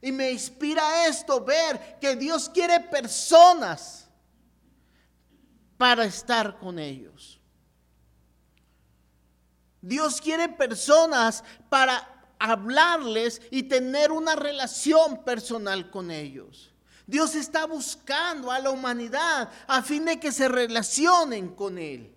[0.01, 4.07] y me inspira esto, ver que Dios quiere personas
[5.77, 7.39] para estar con ellos.
[9.81, 12.14] Dios quiere personas para
[12.51, 16.71] hablarles y tener una relación personal con ellos.
[17.07, 22.15] Dios está buscando a la humanidad a fin de que se relacionen con Él.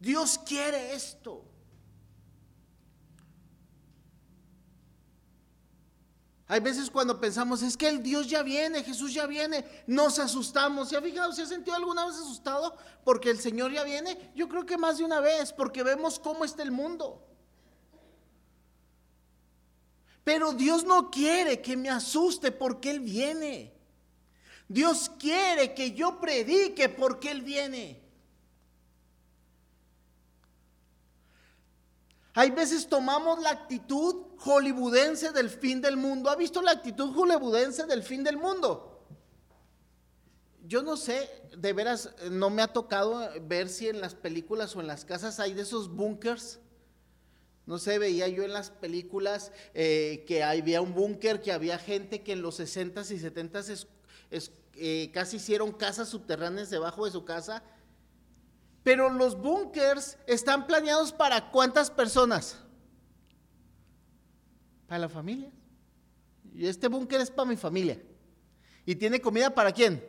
[0.00, 1.44] Dios quiere esto.
[6.46, 10.90] Hay veces cuando pensamos, es que el Dios ya viene, Jesús ya viene, nos asustamos.
[10.90, 14.30] ¿Se ha fijado, se ha sentido alguna vez asustado porque el Señor ya viene?
[14.34, 17.26] Yo creo que más de una vez, porque vemos cómo está el mundo.
[20.22, 23.72] Pero Dios no quiere que me asuste porque Él viene.
[24.68, 28.02] Dios quiere que yo predique porque Él viene.
[32.34, 36.30] Hay veces tomamos la actitud hollywoodense del fin del mundo.
[36.30, 39.06] ¿Ha visto la actitud hollywoodense del fin del mundo?
[40.66, 44.80] Yo no sé, de veras, no me ha tocado ver si en las películas o
[44.80, 46.58] en las casas hay de esos bunkers.
[47.66, 52.22] No sé, veía yo en las películas eh, que había un búnker, que había gente
[52.22, 53.86] que en los 60s y 70s
[54.76, 57.62] eh, casi hicieron casas subterráneas debajo de su casa
[58.84, 62.58] pero los búnkers están planeados para cuántas personas?
[64.94, 65.50] Para la familia.
[66.54, 68.00] Y este búnker es para mi familia.
[68.86, 70.06] ¿Y tiene comida para quién?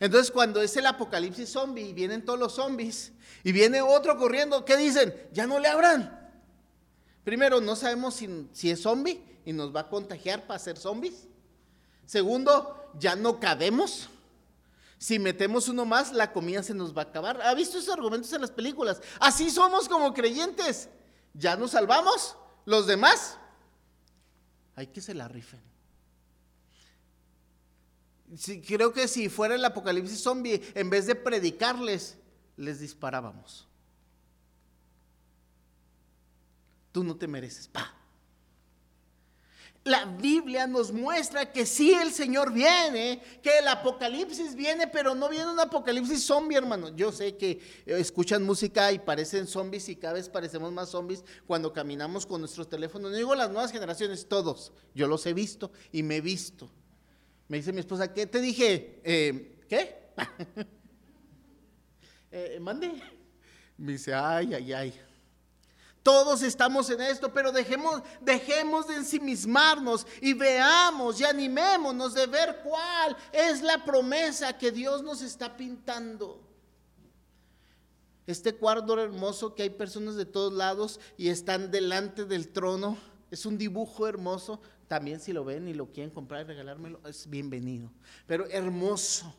[0.00, 3.12] Entonces cuando es el apocalipsis zombie y vienen todos los zombies
[3.44, 5.14] y viene otro corriendo, ¿qué dicen?
[5.34, 6.32] Ya no le abran.
[7.24, 11.28] Primero, no sabemos si, si es zombie y nos va a contagiar para ser zombies.
[12.06, 14.08] Segundo, ya no cabemos
[14.96, 17.42] si metemos uno más, la comida se nos va a acabar.
[17.42, 19.02] ¿Ha visto esos argumentos en las películas?
[19.20, 20.88] Así somos como creyentes.
[21.34, 22.38] Ya nos salvamos.
[22.64, 23.36] Los demás,
[24.74, 25.60] hay que se la rifen.
[28.66, 32.16] creo que si fuera el apocalipsis zombie, en vez de predicarles,
[32.56, 33.68] les disparábamos.
[36.92, 37.68] Tú no te mereces.
[37.68, 38.01] Pa.
[39.84, 45.28] La Biblia nos muestra que sí el Señor viene, que el apocalipsis viene, pero no
[45.28, 46.94] viene un apocalipsis zombie, hermano.
[46.94, 47.60] Yo sé que eh,
[47.98, 52.68] escuchan música y parecen zombies y cada vez parecemos más zombies cuando caminamos con nuestros
[52.68, 53.10] teléfonos.
[53.10, 54.72] No digo las nuevas generaciones, todos.
[54.94, 56.70] Yo los he visto y me he visto.
[57.48, 59.00] Me dice mi esposa, ¿qué te dije?
[59.02, 60.12] Eh, ¿Qué?
[62.30, 62.92] eh, mande.
[63.76, 65.00] Me dice, ay, ay, ay.
[66.02, 72.60] Todos estamos en esto, pero dejemos, dejemos de ensimismarnos y veamos y animémonos de ver
[72.64, 76.40] cuál es la promesa que Dios nos está pintando.
[78.26, 82.96] Este cuadro hermoso que hay personas de todos lados y están delante del trono,
[83.30, 84.60] es un dibujo hermoso.
[84.88, 87.90] También si lo ven y lo quieren comprar y regalármelo, es bienvenido.
[88.26, 89.34] Pero hermoso,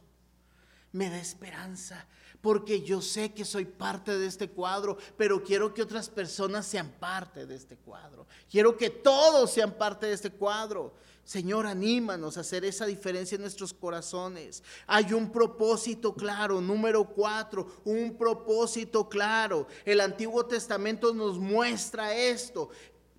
[0.92, 2.08] me da esperanza,
[2.44, 6.92] porque yo sé que soy parte de este cuadro, pero quiero que otras personas sean
[7.00, 8.28] parte de este cuadro.
[8.52, 10.94] Quiero que todos sean parte de este cuadro.
[11.24, 14.62] Señor, anímanos a hacer esa diferencia en nuestros corazones.
[14.88, 16.60] Hay un propósito claro.
[16.60, 19.66] Número cuatro, un propósito claro.
[19.86, 22.72] El Antiguo Testamento nos muestra esto.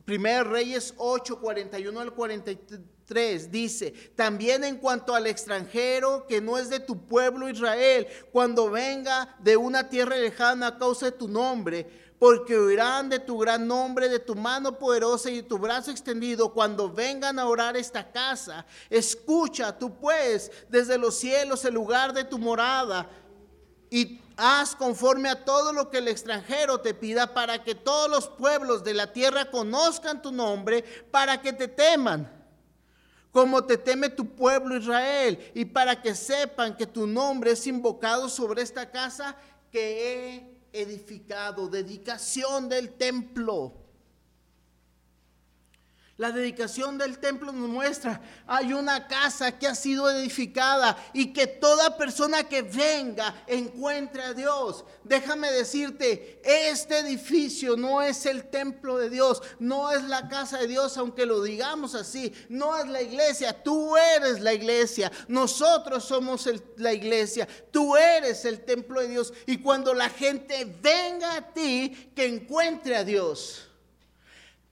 [0.04, 2.58] Primer Reyes 8, 41 al 43
[3.06, 8.70] 3 dice, también en cuanto al extranjero que no es de tu pueblo Israel, cuando
[8.70, 13.66] venga de una tierra lejana a causa de tu nombre, porque oirán de tu gran
[13.66, 18.10] nombre, de tu mano poderosa y de tu brazo extendido, cuando vengan a orar esta
[18.10, 18.64] casa.
[18.88, 23.10] Escucha tú pues desde los cielos el lugar de tu morada
[23.90, 28.28] y haz conforme a todo lo que el extranjero te pida para que todos los
[28.28, 32.43] pueblos de la tierra conozcan tu nombre, para que te teman
[33.34, 38.28] como te teme tu pueblo Israel, y para que sepan que tu nombre es invocado
[38.28, 39.36] sobre esta casa
[39.72, 43.74] que he edificado, dedicación del templo.
[46.16, 51.48] La dedicación del templo nos muestra, hay una casa que ha sido edificada y que
[51.48, 54.84] toda persona que venga encuentre a Dios.
[55.02, 60.68] Déjame decirte, este edificio no es el templo de Dios, no es la casa de
[60.68, 66.48] Dios, aunque lo digamos así, no es la iglesia, tú eres la iglesia, nosotros somos
[66.76, 69.32] la iglesia, tú eres el templo de Dios.
[69.46, 73.68] Y cuando la gente venga a ti, que encuentre a Dios.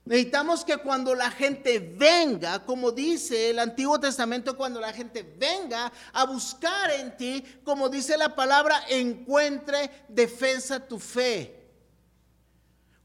[0.05, 5.93] Necesitamos que cuando la gente venga, como dice el Antiguo Testamento, cuando la gente venga
[6.13, 11.63] a buscar en ti, como dice la palabra, encuentre defensa tu fe.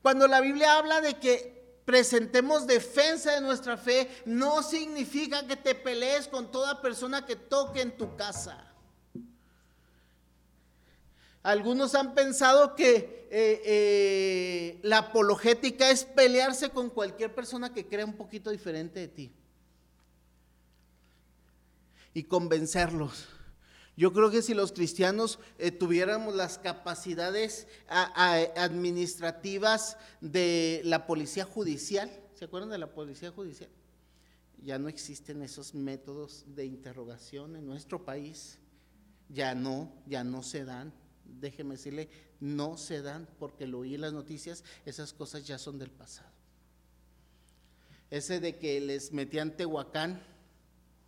[0.01, 5.75] Cuando la Biblia habla de que presentemos defensa de nuestra fe, no significa que te
[5.75, 8.67] pelees con toda persona que toque en tu casa.
[11.43, 18.05] Algunos han pensado que eh, eh, la apologética es pelearse con cualquier persona que crea
[18.05, 19.31] un poquito diferente de ti
[22.13, 23.27] y convencerlos.
[23.97, 32.09] Yo creo que si los cristianos eh, tuviéramos las capacidades administrativas de la policía judicial,
[32.35, 33.69] ¿se acuerdan de la policía judicial?
[34.63, 38.59] Ya no existen esos métodos de interrogación en nuestro país,
[39.29, 40.93] ya no, ya no se dan
[41.39, 42.09] déjeme decirle,
[42.39, 46.29] no se dan porque lo oí en las noticias, esas cosas ya son del pasado.
[48.09, 50.21] Ese de que les metían tehuacán,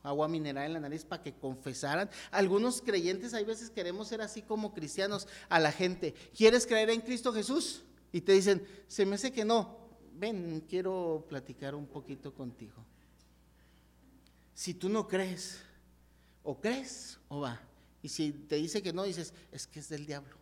[0.04, 2.10] agua mineral en la nariz para que confesaran.
[2.32, 6.14] Algunos creyentes, hay veces queremos ser así como cristianos a la gente.
[6.36, 7.84] ¿Quieres creer en Cristo Jesús?
[8.12, 9.78] Y te dicen, se me hace que no.
[10.14, 12.86] Ven, quiero platicar un poquito contigo.
[14.54, 15.62] Si tú no crees,
[16.44, 17.62] o crees o va.
[18.02, 20.40] Y si te dice que no, dices, es que es del diablo.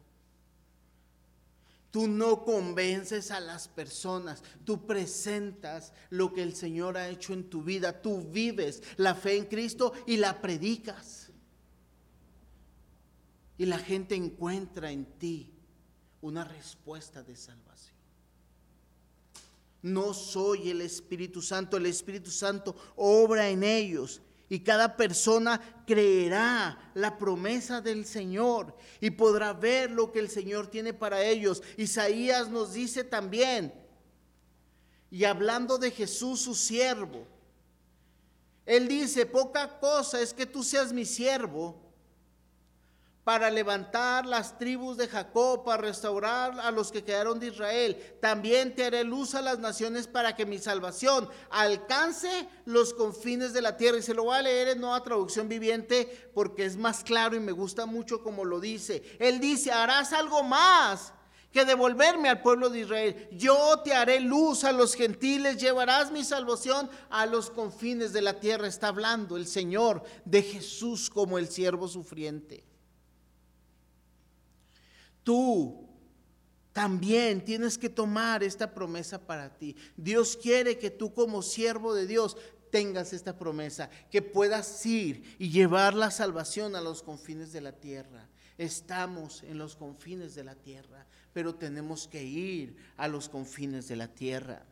[1.92, 7.50] Tú no convences a las personas, tú presentas lo que el Señor ha hecho en
[7.50, 11.32] tu vida, tú vives la fe en Cristo y la predicas.
[13.58, 15.52] Y la gente encuentra en ti
[16.22, 17.96] una respuesta de salvación.
[19.82, 26.92] No soy el Espíritu Santo, el Espíritu Santo obra en ellos y cada persona creerá
[26.94, 31.62] la promesa del Señor y podrá ver lo que el Señor tiene para ellos.
[31.76, 33.74] Isaías nos dice también,
[35.10, 37.26] y hablando de Jesús su siervo,
[38.66, 41.87] él dice, poca cosa es que tú seas mi siervo
[43.28, 48.16] para levantar las tribus de Jacob, para restaurar a los que quedaron de Israel.
[48.22, 53.62] También te haré luz a las naciones para que mi salvación alcance los confines de
[53.62, 53.98] la tierra.
[53.98, 57.42] Y se lo voy a leer en nueva traducción viviente porque es más claro y
[57.42, 59.04] me gusta mucho como lo dice.
[59.20, 61.12] Él dice, harás algo más
[61.52, 63.28] que devolverme al pueblo de Israel.
[63.34, 68.40] Yo te haré luz a los gentiles, llevarás mi salvación a los confines de la
[68.40, 68.70] tierra.
[68.70, 72.64] Está hablando el Señor de Jesús como el siervo sufriente.
[75.28, 75.86] Tú
[76.72, 79.76] también tienes que tomar esta promesa para ti.
[79.98, 82.38] Dios quiere que tú como siervo de Dios
[82.72, 87.74] tengas esta promesa, que puedas ir y llevar la salvación a los confines de la
[87.74, 88.30] tierra.
[88.58, 93.98] Estamos en los confines de la tierra, pero tenemos que ir a los confines de
[93.98, 94.66] la tierra.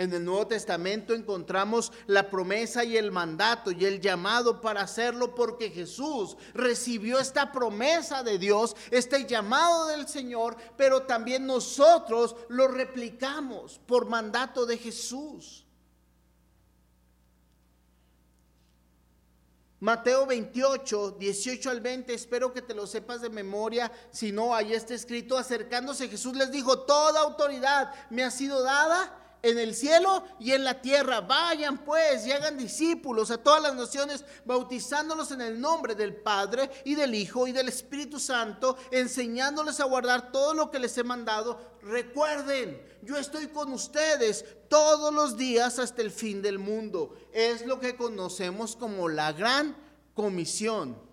[0.00, 5.34] En el Nuevo Testamento encontramos la promesa y el mandato y el llamado para hacerlo
[5.34, 12.68] porque Jesús recibió esta promesa de Dios, este llamado del Señor, pero también nosotros lo
[12.68, 15.66] replicamos por mandato de Jesús.
[19.80, 24.72] Mateo 28, 18 al 20, espero que te lo sepas de memoria, si no, ahí
[24.72, 30.24] está escrito, acercándose Jesús les dijo, toda autoridad me ha sido dada en el cielo
[30.38, 31.20] y en la tierra.
[31.20, 36.70] Vayan pues y hagan discípulos a todas las naciones, bautizándolos en el nombre del Padre
[36.84, 41.04] y del Hijo y del Espíritu Santo, enseñándoles a guardar todo lo que les he
[41.04, 41.78] mandado.
[41.82, 47.14] Recuerden, yo estoy con ustedes todos los días hasta el fin del mundo.
[47.32, 49.76] Es lo que conocemos como la gran
[50.14, 51.10] comisión.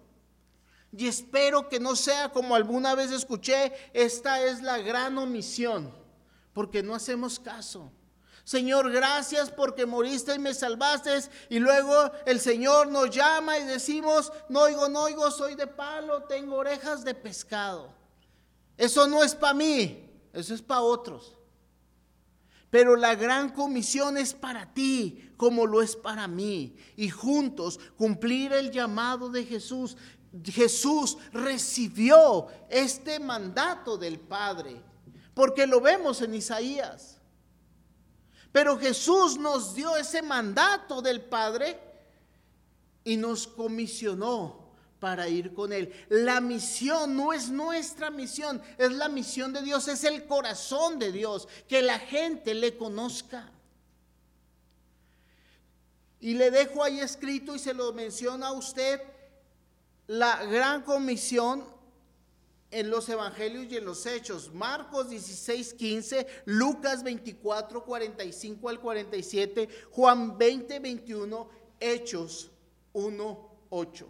[0.92, 5.94] Y espero que no sea como alguna vez escuché, esta es la gran omisión,
[6.54, 7.92] porque no hacemos caso.
[8.48, 11.12] Señor, gracias porque moriste y me salvaste.
[11.50, 16.24] Y luego el Señor nos llama y decimos, no oigo, no oigo, soy de palo,
[16.24, 17.94] tengo orejas de pescado.
[18.78, 21.36] Eso no es para mí, eso es para otros.
[22.70, 26.78] Pero la gran comisión es para ti, como lo es para mí.
[26.96, 29.98] Y juntos cumplir el llamado de Jesús.
[30.42, 34.82] Jesús recibió este mandato del Padre,
[35.34, 37.17] porque lo vemos en Isaías.
[38.58, 41.80] Pero Jesús nos dio ese mandato del Padre
[43.04, 45.94] y nos comisionó para ir con Él.
[46.10, 51.12] La misión no es nuestra misión, es la misión de Dios, es el corazón de
[51.12, 53.48] Dios, que la gente le conozca.
[56.20, 59.00] Y le dejo ahí escrito y se lo menciona a usted,
[60.08, 61.64] la gran comisión
[62.72, 64.54] en los evangelios y en los hechos.
[64.54, 71.50] Marcos 16, 15, Lucas 24, 45 al 47, Juan 20, 21,
[71.80, 72.52] Hechos
[72.94, 74.08] 1, 8.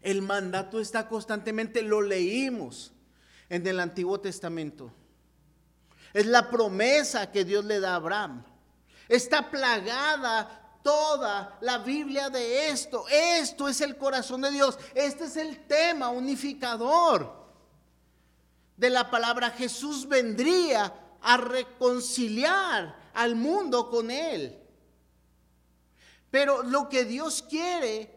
[0.00, 2.92] El mandato está constantemente, lo leímos
[3.48, 4.92] en el Antiguo Testamento.
[6.12, 8.44] Es la promesa que Dios le da a Abraham.
[9.08, 13.04] Está plagada toda la Biblia de esto.
[13.10, 14.78] Esto es el corazón de Dios.
[14.94, 17.30] Este es el tema unificador
[18.74, 19.50] de la palabra.
[19.50, 24.58] Jesús vendría a reconciliar al mundo con Él.
[26.30, 28.10] Pero lo que Dios quiere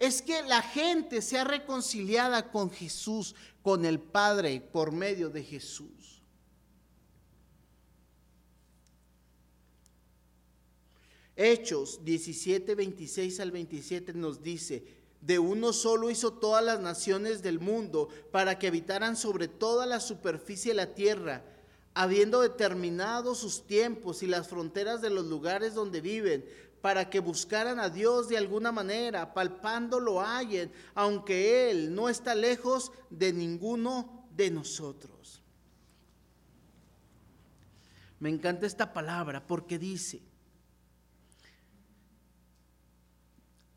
[0.00, 6.19] es que la gente sea reconciliada con Jesús, con el Padre, por medio de Jesús.
[11.42, 14.84] Hechos 17, 26 al 27 nos dice,
[15.22, 20.00] de uno solo hizo todas las naciones del mundo para que habitaran sobre toda la
[20.00, 21.42] superficie de la tierra,
[21.94, 26.44] habiendo determinado sus tiempos y las fronteras de los lugares donde viven,
[26.82, 32.34] para que buscaran a Dios de alguna manera, palpando lo hallen, aunque Él no está
[32.34, 35.40] lejos de ninguno de nosotros.
[38.18, 40.20] Me encanta esta palabra porque dice,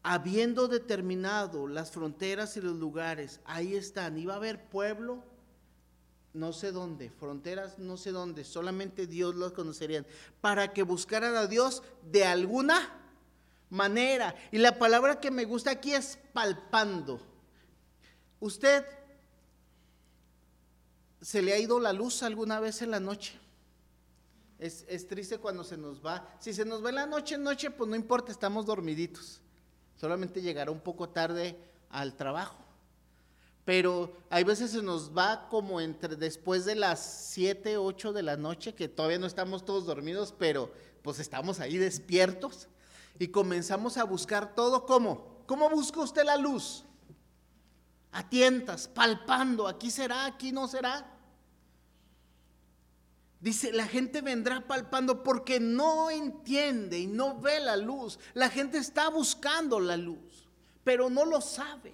[0.04, 4.18] habiendo determinado las fronteras y los lugares, ahí están.
[4.18, 5.24] Iba a haber pueblo,
[6.34, 10.06] no sé dónde, fronteras, no sé dónde, solamente Dios los conocerían,
[10.42, 13.00] para que buscaran a Dios de alguna
[13.70, 14.36] manera.
[14.52, 17.22] Y la palabra que me gusta aquí es palpando.
[18.42, 18.86] Usted
[21.22, 23.40] se le ha ido la luz alguna vez en la noche.
[24.60, 26.36] Es, es, triste cuando se nos va.
[26.40, 29.43] Si se nos va en la noche, noche, pues no importa, estamos dormiditos
[30.04, 31.56] solamente llegará un poco tarde
[31.90, 32.58] al trabajo.
[33.64, 38.36] Pero hay veces se nos va como entre después de las 7, 8 de la
[38.36, 40.70] noche, que todavía no estamos todos dormidos, pero
[41.04, 42.68] pues estamos ahí despiertos
[43.18, 44.86] y comenzamos a buscar todo.
[44.86, 45.38] ¿Cómo?
[45.46, 46.84] ¿Cómo busca usted la luz?
[48.12, 51.13] A tientas, palpando, aquí será, aquí no será.
[53.44, 58.18] Dice, la gente vendrá palpando porque no entiende y no ve la luz.
[58.34, 60.48] La gente está buscando la luz,
[60.86, 61.94] pero no lo sabe.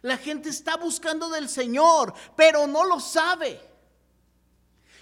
[0.00, 3.60] La gente está buscando del Señor, pero no lo sabe.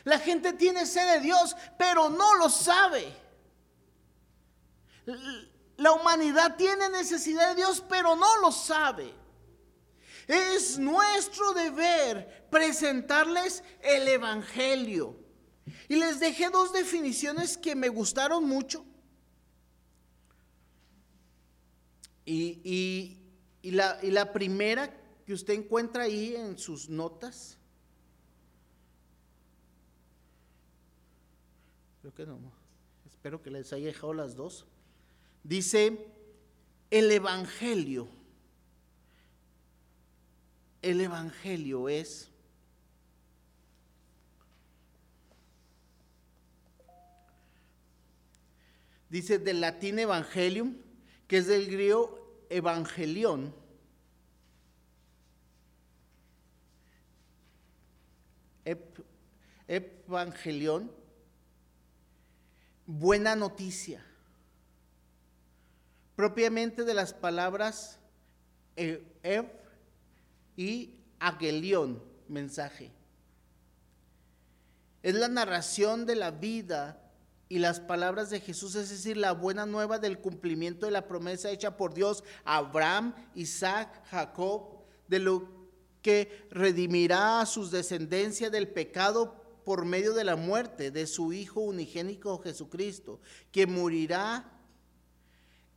[0.02, 3.14] La gente tiene sed de Dios, pero no lo sabe.
[5.76, 9.14] La humanidad tiene necesidad de Dios, pero no lo sabe.
[10.28, 15.18] Es nuestro deber presentarles el Evangelio.
[15.88, 18.84] Y les dejé dos definiciones que me gustaron mucho.
[22.26, 23.16] Y,
[23.62, 27.56] la, y la primera que usted encuentra ahí en sus notas.
[32.02, 32.38] Creo que no.
[33.06, 34.66] Espero que les haya dejado las dos.
[35.42, 36.06] Dice,
[36.90, 38.17] el Evangelio
[40.82, 42.30] el Evangelio es
[49.10, 50.76] dice del latín evangelium,
[51.26, 53.54] que es del griego evangelión.
[59.66, 60.90] evangelión,
[62.86, 64.02] buena noticia,
[66.16, 67.98] propiamente de las palabras
[68.76, 69.57] ev
[70.58, 72.90] y Agelión, mensaje.
[75.04, 77.00] Es la narración de la vida
[77.48, 81.50] y las palabras de Jesús, es decir, la buena nueva del cumplimiento de la promesa
[81.50, 85.48] hecha por Dios a Abraham, Isaac, Jacob, de lo
[86.02, 91.60] que redimirá a sus descendencias del pecado por medio de la muerte de su Hijo
[91.60, 93.20] unigénico Jesucristo,
[93.52, 94.50] que morirá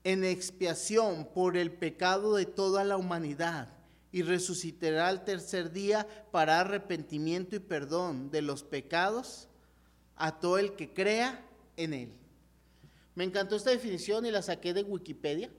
[0.03, 3.80] en expiación por el pecado de toda la humanidad
[4.11, 9.47] y resucitará al tercer día para arrepentimiento y perdón de los pecados
[10.15, 11.45] a todo el que crea
[11.77, 12.13] en él.
[13.15, 15.49] Me encantó esta definición y la saqué de Wikipedia.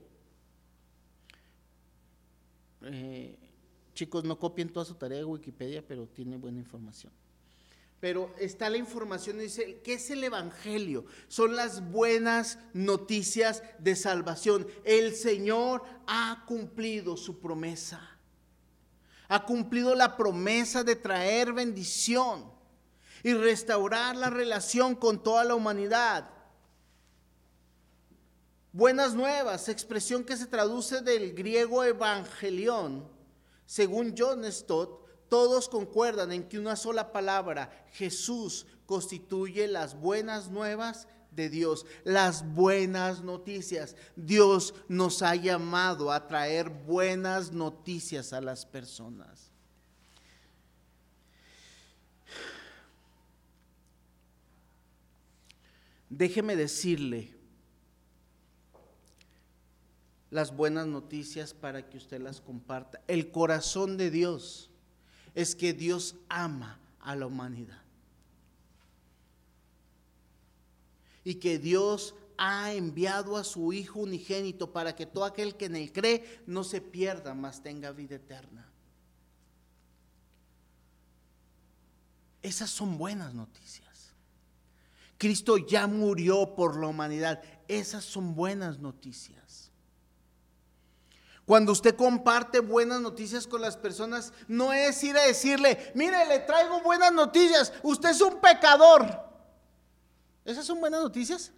[2.83, 3.37] Eh,
[3.93, 7.11] chicos, no copien toda su tarea de Wikipedia, pero tiene buena información.
[7.99, 11.05] Pero está la información, dice, ¿qué es el Evangelio?
[11.29, 14.67] Son las buenas noticias de salvación.
[14.83, 18.12] El Señor ha cumplido su promesa
[19.33, 22.51] ha cumplido la promesa de traer bendición
[23.23, 26.29] y restaurar la relación con toda la humanidad.
[28.71, 33.09] Buenas nuevas, expresión que se traduce del griego evangelión.
[33.65, 41.07] Según John Stott, todos concuerdan en que una sola palabra, Jesús, constituye las buenas nuevas
[41.35, 43.95] de Dios, las buenas noticias.
[44.15, 49.51] Dios nos ha llamado a traer buenas noticias a las personas.
[56.09, 57.33] Déjeme decirle
[60.33, 63.01] las buenas noticias para que usted las comparta.
[63.07, 64.71] El corazón de Dios
[65.35, 67.82] es que Dios ama a la humanidad.
[71.23, 75.75] Y que Dios ha enviado a su Hijo unigénito para que todo aquel que en
[75.75, 78.69] él cree no se pierda, mas tenga vida eterna.
[82.41, 84.13] Esas son buenas noticias.
[85.17, 87.41] Cristo ya murió por la humanidad.
[87.69, 89.71] Esas son buenas noticias.
[91.45, 96.39] Cuando usted comparte buenas noticias con las personas, no es ir a decirle, mire, le
[96.39, 99.32] traigo buenas noticias, usted es un pecador.
[100.45, 101.51] ¿Esas son buenas noticias?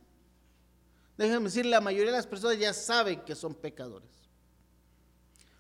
[1.17, 4.29] Déjenme decir, la mayoría de las personas ya saben que son pecadores.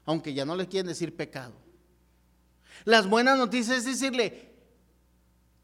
[0.05, 1.55] Aunque ya no les quieren decir pecado.
[2.83, 4.53] Las buenas noticias es decirle,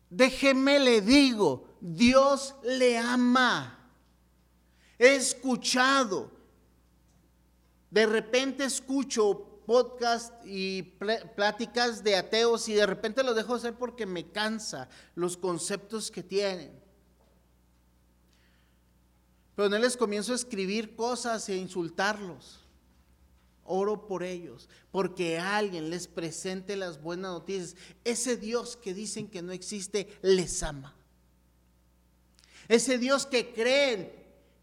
[0.09, 3.91] déjeme le digo, Dios le ama.
[4.97, 6.31] He escuchado.
[7.89, 10.83] De repente escucho podcast y
[11.35, 16.23] pláticas de ateos y de repente lo dejo hacer porque me cansa los conceptos que
[16.23, 16.80] tienen.
[19.61, 22.61] Pero no les comienzo a escribir cosas e insultarlos.
[23.63, 27.75] Oro por ellos, porque alguien les presente las buenas noticias.
[28.03, 30.95] Ese Dios que dicen que no existe, les ama.
[32.69, 34.11] Ese Dios que creen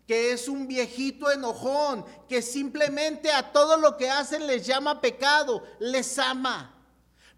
[0.05, 5.63] que es un viejito enojón, que simplemente a todo lo que hacen les llama pecado,
[5.79, 6.75] les ama.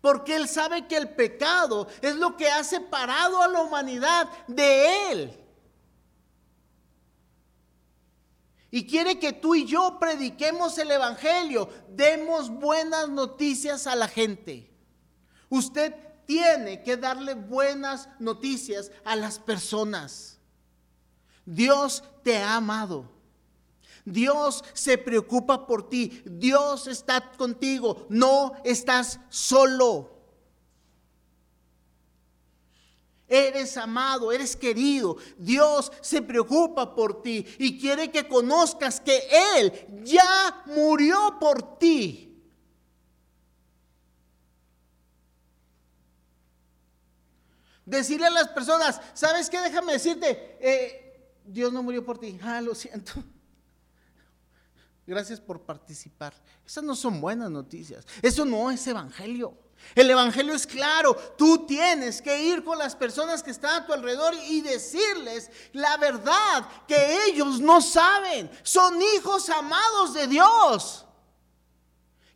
[0.01, 5.13] Porque Él sabe que el pecado es lo que ha separado a la humanidad de
[5.13, 5.40] Él.
[8.71, 14.71] Y quiere que tú y yo prediquemos el Evangelio, demos buenas noticias a la gente.
[15.49, 15.95] Usted
[16.27, 20.39] tiene que darle buenas noticias a las personas.
[21.45, 23.11] Dios te ha amado.
[24.05, 26.23] Dios se preocupa por ti.
[26.25, 28.07] Dios está contigo.
[28.09, 30.20] No estás solo.
[33.33, 35.17] Eres amado, eres querido.
[35.39, 39.23] Dios se preocupa por ti y quiere que conozcas que
[39.57, 42.27] Él ya murió por ti.
[47.87, 49.61] Decirle a las personas, ¿sabes qué?
[49.61, 52.37] Déjame decirte, eh, Dios no murió por ti.
[52.43, 53.13] Ah, lo siento.
[55.07, 56.35] Gracias por participar.
[56.67, 58.05] Esas no son buenas noticias.
[58.23, 59.57] Eso no es evangelio.
[59.95, 63.93] El Evangelio es claro, tú tienes que ir con las personas que están a tu
[63.93, 68.51] alrededor y decirles la verdad que ellos no saben.
[68.63, 71.05] Son hijos amados de Dios,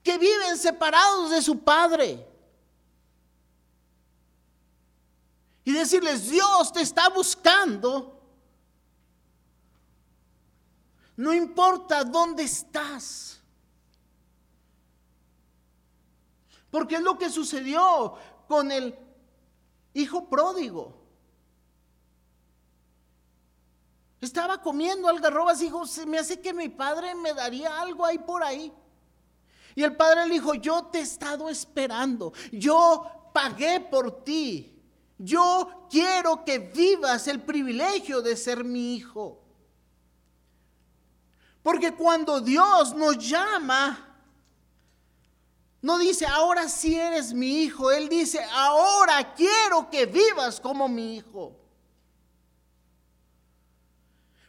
[0.02, 2.26] que viven separados de su Padre.
[5.64, 8.20] Y decirles, Dios te está buscando.
[11.16, 13.33] No importa dónde estás.
[16.74, 18.14] Porque es lo que sucedió
[18.48, 18.98] con el
[19.92, 20.92] hijo pródigo.
[24.20, 28.18] Estaba comiendo algarrobas y dijo, se me hace que mi padre me daría algo ahí
[28.18, 28.72] por ahí.
[29.76, 34.82] Y el padre le dijo, yo te he estado esperando, yo pagué por ti,
[35.16, 39.40] yo quiero que vivas el privilegio de ser mi hijo.
[41.62, 44.13] Porque cuando Dios nos llama,
[45.84, 47.90] no dice, ahora sí eres mi hijo.
[47.90, 51.52] Él dice, ahora quiero que vivas como mi hijo.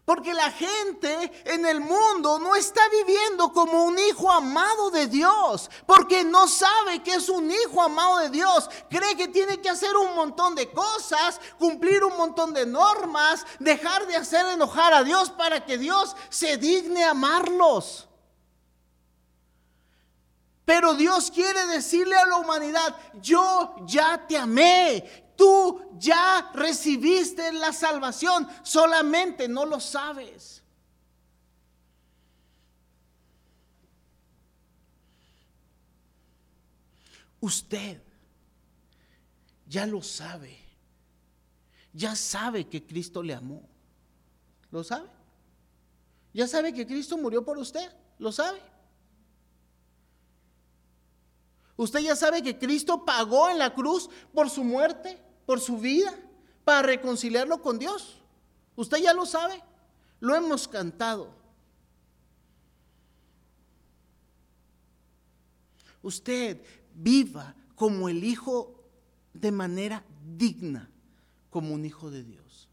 [0.05, 5.69] Porque la gente en el mundo no está viviendo como un hijo amado de Dios.
[5.85, 8.69] Porque no sabe que es un hijo amado de Dios.
[8.89, 14.07] Cree que tiene que hacer un montón de cosas, cumplir un montón de normas, dejar
[14.07, 18.07] de hacer enojar a Dios para que Dios se digne amarlos.
[20.65, 27.71] Pero Dios quiere decirle a la humanidad, yo ya te amé, tú ya recibiste la
[27.71, 30.63] salvación, solamente no lo sabes.
[37.39, 38.01] Usted
[39.67, 40.57] ya lo sabe,
[41.93, 43.69] ya sabe que Cristo le amó.
[44.71, 45.07] ¿Lo sabe?
[46.33, 48.59] Ya sabe que Cristo murió por usted, ¿lo sabe?
[51.77, 56.13] Usted ya sabe que Cristo pagó en la cruz por su muerte, por su vida,
[56.63, 58.21] para reconciliarlo con Dios.
[58.75, 59.61] Usted ya lo sabe,
[60.19, 61.33] lo hemos cantado.
[66.01, 66.61] Usted
[66.93, 68.83] viva como el Hijo
[69.33, 70.05] de manera
[70.37, 70.89] digna,
[71.49, 72.69] como un Hijo de Dios,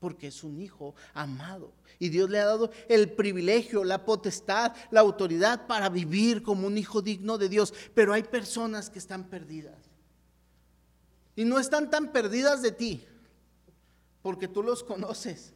[0.00, 1.72] porque es un Hijo amado
[2.04, 6.76] y Dios le ha dado el privilegio, la potestad, la autoridad para vivir como un
[6.76, 7.72] hijo digno de Dios.
[7.94, 9.78] Pero hay personas que están perdidas.
[11.34, 13.06] Y no están tan perdidas de ti,
[14.20, 15.54] porque tú los conoces.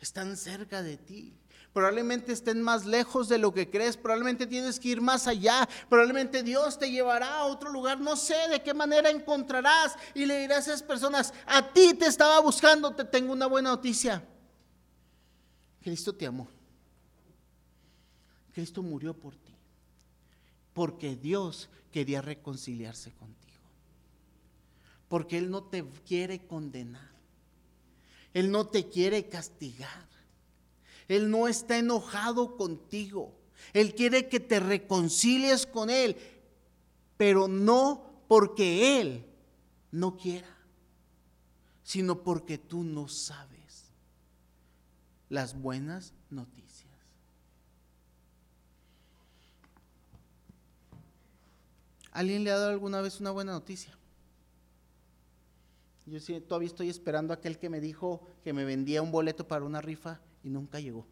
[0.00, 1.34] Están cerca de ti.
[1.72, 6.42] Probablemente estén más lejos de lo que crees, probablemente tienes que ir más allá, probablemente
[6.42, 10.66] Dios te llevará a otro lugar, no sé de qué manera encontrarás y le dirás
[10.66, 14.24] a esas personas, a ti te estaba buscando, te tengo una buena noticia.
[15.80, 16.48] Cristo te amó.
[18.52, 19.54] Cristo murió por ti,
[20.74, 23.60] porque Dios quería reconciliarse contigo,
[25.08, 27.10] porque Él no te quiere condenar,
[28.34, 30.09] Él no te quiere castigar.
[31.10, 33.34] Él no está enojado contigo.
[33.72, 36.16] Él quiere que te reconcilies con Él,
[37.16, 39.26] pero no porque Él
[39.90, 40.56] no quiera,
[41.82, 43.90] sino porque tú no sabes
[45.28, 46.94] las buenas noticias.
[52.12, 53.98] ¿Alguien le ha dado alguna vez una buena noticia?
[56.06, 59.64] Yo todavía estoy esperando a aquel que me dijo que me vendía un boleto para
[59.64, 61.06] una rifa y nunca llegó.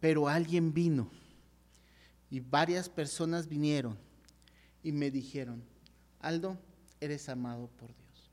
[0.00, 1.10] Pero alguien vino
[2.30, 3.96] y varias personas vinieron
[4.82, 5.62] y me dijeron,
[6.20, 6.58] Aldo,
[7.00, 8.30] eres amado por Dios.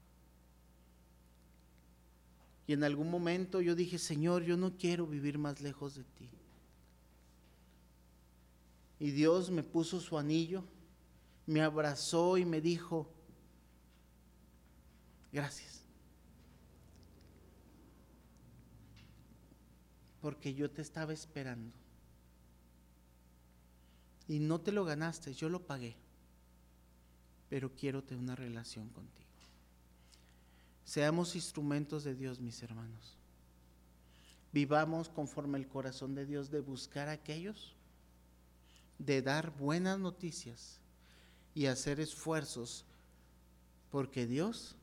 [2.65, 6.29] Y en algún momento yo dije, Señor, yo no quiero vivir más lejos de ti.
[8.99, 10.63] Y Dios me puso su anillo,
[11.45, 13.11] me abrazó y me dijo,
[15.31, 15.78] gracias.
[20.21, 21.73] Porque yo te estaba esperando.
[24.27, 25.95] Y no te lo ganaste, yo lo pagué.
[27.49, 29.27] Pero quiero tener una relación contigo.
[30.85, 33.17] Seamos instrumentos de Dios, mis hermanos.
[34.51, 37.75] Vivamos conforme el corazón de Dios de buscar a aquellos,
[38.97, 40.79] de dar buenas noticias
[41.53, 42.85] y hacer esfuerzos
[43.91, 44.75] porque Dios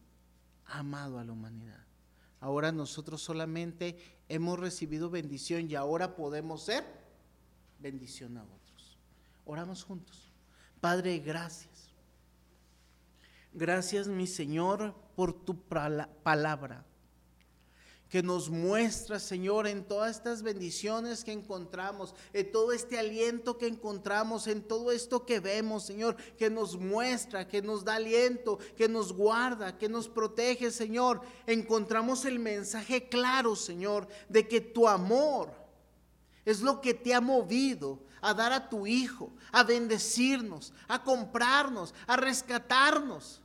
[0.66, 1.85] ha amado a la humanidad.
[2.46, 6.84] Ahora nosotros solamente hemos recibido bendición y ahora podemos ser
[7.80, 8.96] bendición a otros.
[9.44, 10.30] Oramos juntos.
[10.80, 11.92] Padre, gracias.
[13.52, 16.85] Gracias, mi Señor, por tu palabra
[18.08, 23.66] que nos muestra, Señor, en todas estas bendiciones que encontramos, en todo este aliento que
[23.66, 28.88] encontramos, en todo esto que vemos, Señor, que nos muestra, que nos da aliento, que
[28.88, 31.20] nos guarda, que nos protege, Señor.
[31.46, 35.50] Encontramos el mensaje claro, Señor, de que tu amor
[36.44, 41.92] es lo que te ha movido a dar a tu Hijo, a bendecirnos, a comprarnos,
[42.06, 43.42] a rescatarnos.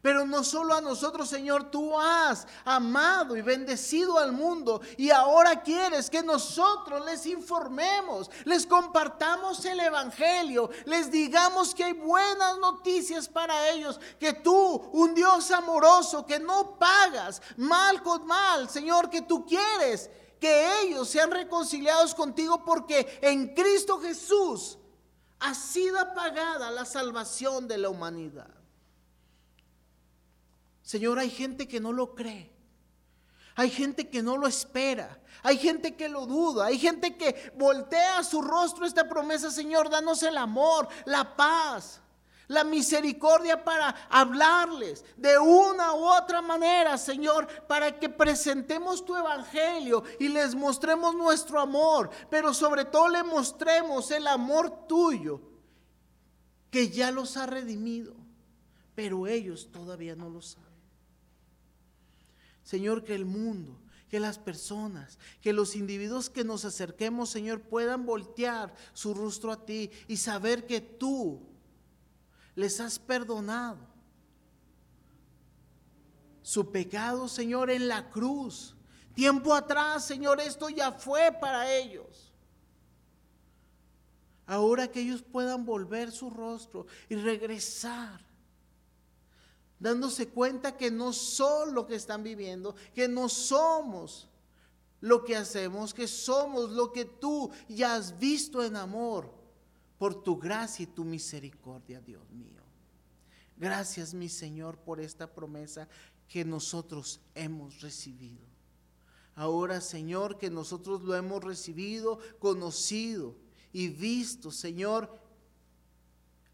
[0.00, 5.60] Pero no solo a nosotros, Señor, tú has amado y bendecido al mundo y ahora
[5.62, 13.28] quieres que nosotros les informemos, les compartamos el Evangelio, les digamos que hay buenas noticias
[13.28, 19.22] para ellos, que tú, un Dios amoroso, que no pagas mal con mal, Señor, que
[19.22, 24.78] tú quieres que ellos sean reconciliados contigo porque en Cristo Jesús
[25.40, 28.57] ha sido apagada la salvación de la humanidad.
[30.88, 32.50] Señor, hay gente que no lo cree.
[33.56, 35.20] Hay gente que no lo espera.
[35.42, 36.64] Hay gente que lo duda.
[36.64, 42.00] Hay gente que voltea su rostro esta promesa, Señor, danos el amor, la paz,
[42.46, 50.04] la misericordia para hablarles de una u otra manera, Señor, para que presentemos tu evangelio
[50.18, 55.42] y les mostremos nuestro amor, pero sobre todo le mostremos el amor tuyo
[56.70, 58.16] que ya los ha redimido,
[58.94, 60.67] pero ellos todavía no lo saben.
[62.68, 68.04] Señor, que el mundo, que las personas, que los individuos que nos acerquemos, Señor, puedan
[68.04, 71.40] voltear su rostro a ti y saber que tú
[72.54, 73.78] les has perdonado
[76.42, 78.76] su pecado, Señor, en la cruz.
[79.14, 82.34] Tiempo atrás, Señor, esto ya fue para ellos.
[84.44, 88.27] Ahora que ellos puedan volver su rostro y regresar
[89.78, 94.28] dándose cuenta que no son lo que están viviendo, que no somos
[95.00, 99.32] lo que hacemos, que somos lo que tú ya has visto en amor
[99.98, 102.62] por tu gracia y tu misericordia, Dios mío.
[103.56, 105.88] Gracias, mi Señor, por esta promesa
[106.28, 108.46] que nosotros hemos recibido.
[109.34, 113.36] Ahora, Señor, que nosotros lo hemos recibido, conocido
[113.72, 115.16] y visto, Señor,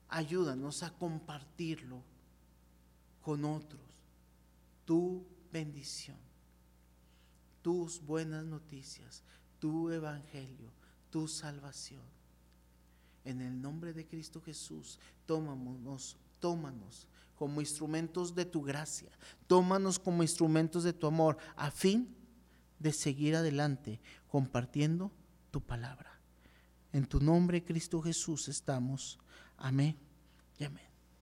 [0.09, 2.03] ayúdanos a compartirlo
[3.25, 3.81] con otros
[4.85, 6.19] tu bendición,
[7.63, 9.23] tus buenas noticias,
[9.59, 10.71] tu evangelio,
[11.09, 12.03] tu salvación.
[13.25, 19.11] En el nombre de Cristo Jesús, tómanos, tómanos como instrumentos de tu gracia,
[19.47, 22.15] tómanos como instrumentos de tu amor, a fin
[22.79, 25.11] de seguir adelante compartiendo
[25.51, 26.21] tu palabra.
[26.93, 29.19] En tu nombre, Cristo Jesús, estamos.
[29.57, 29.97] Amén
[30.59, 30.94] y amén.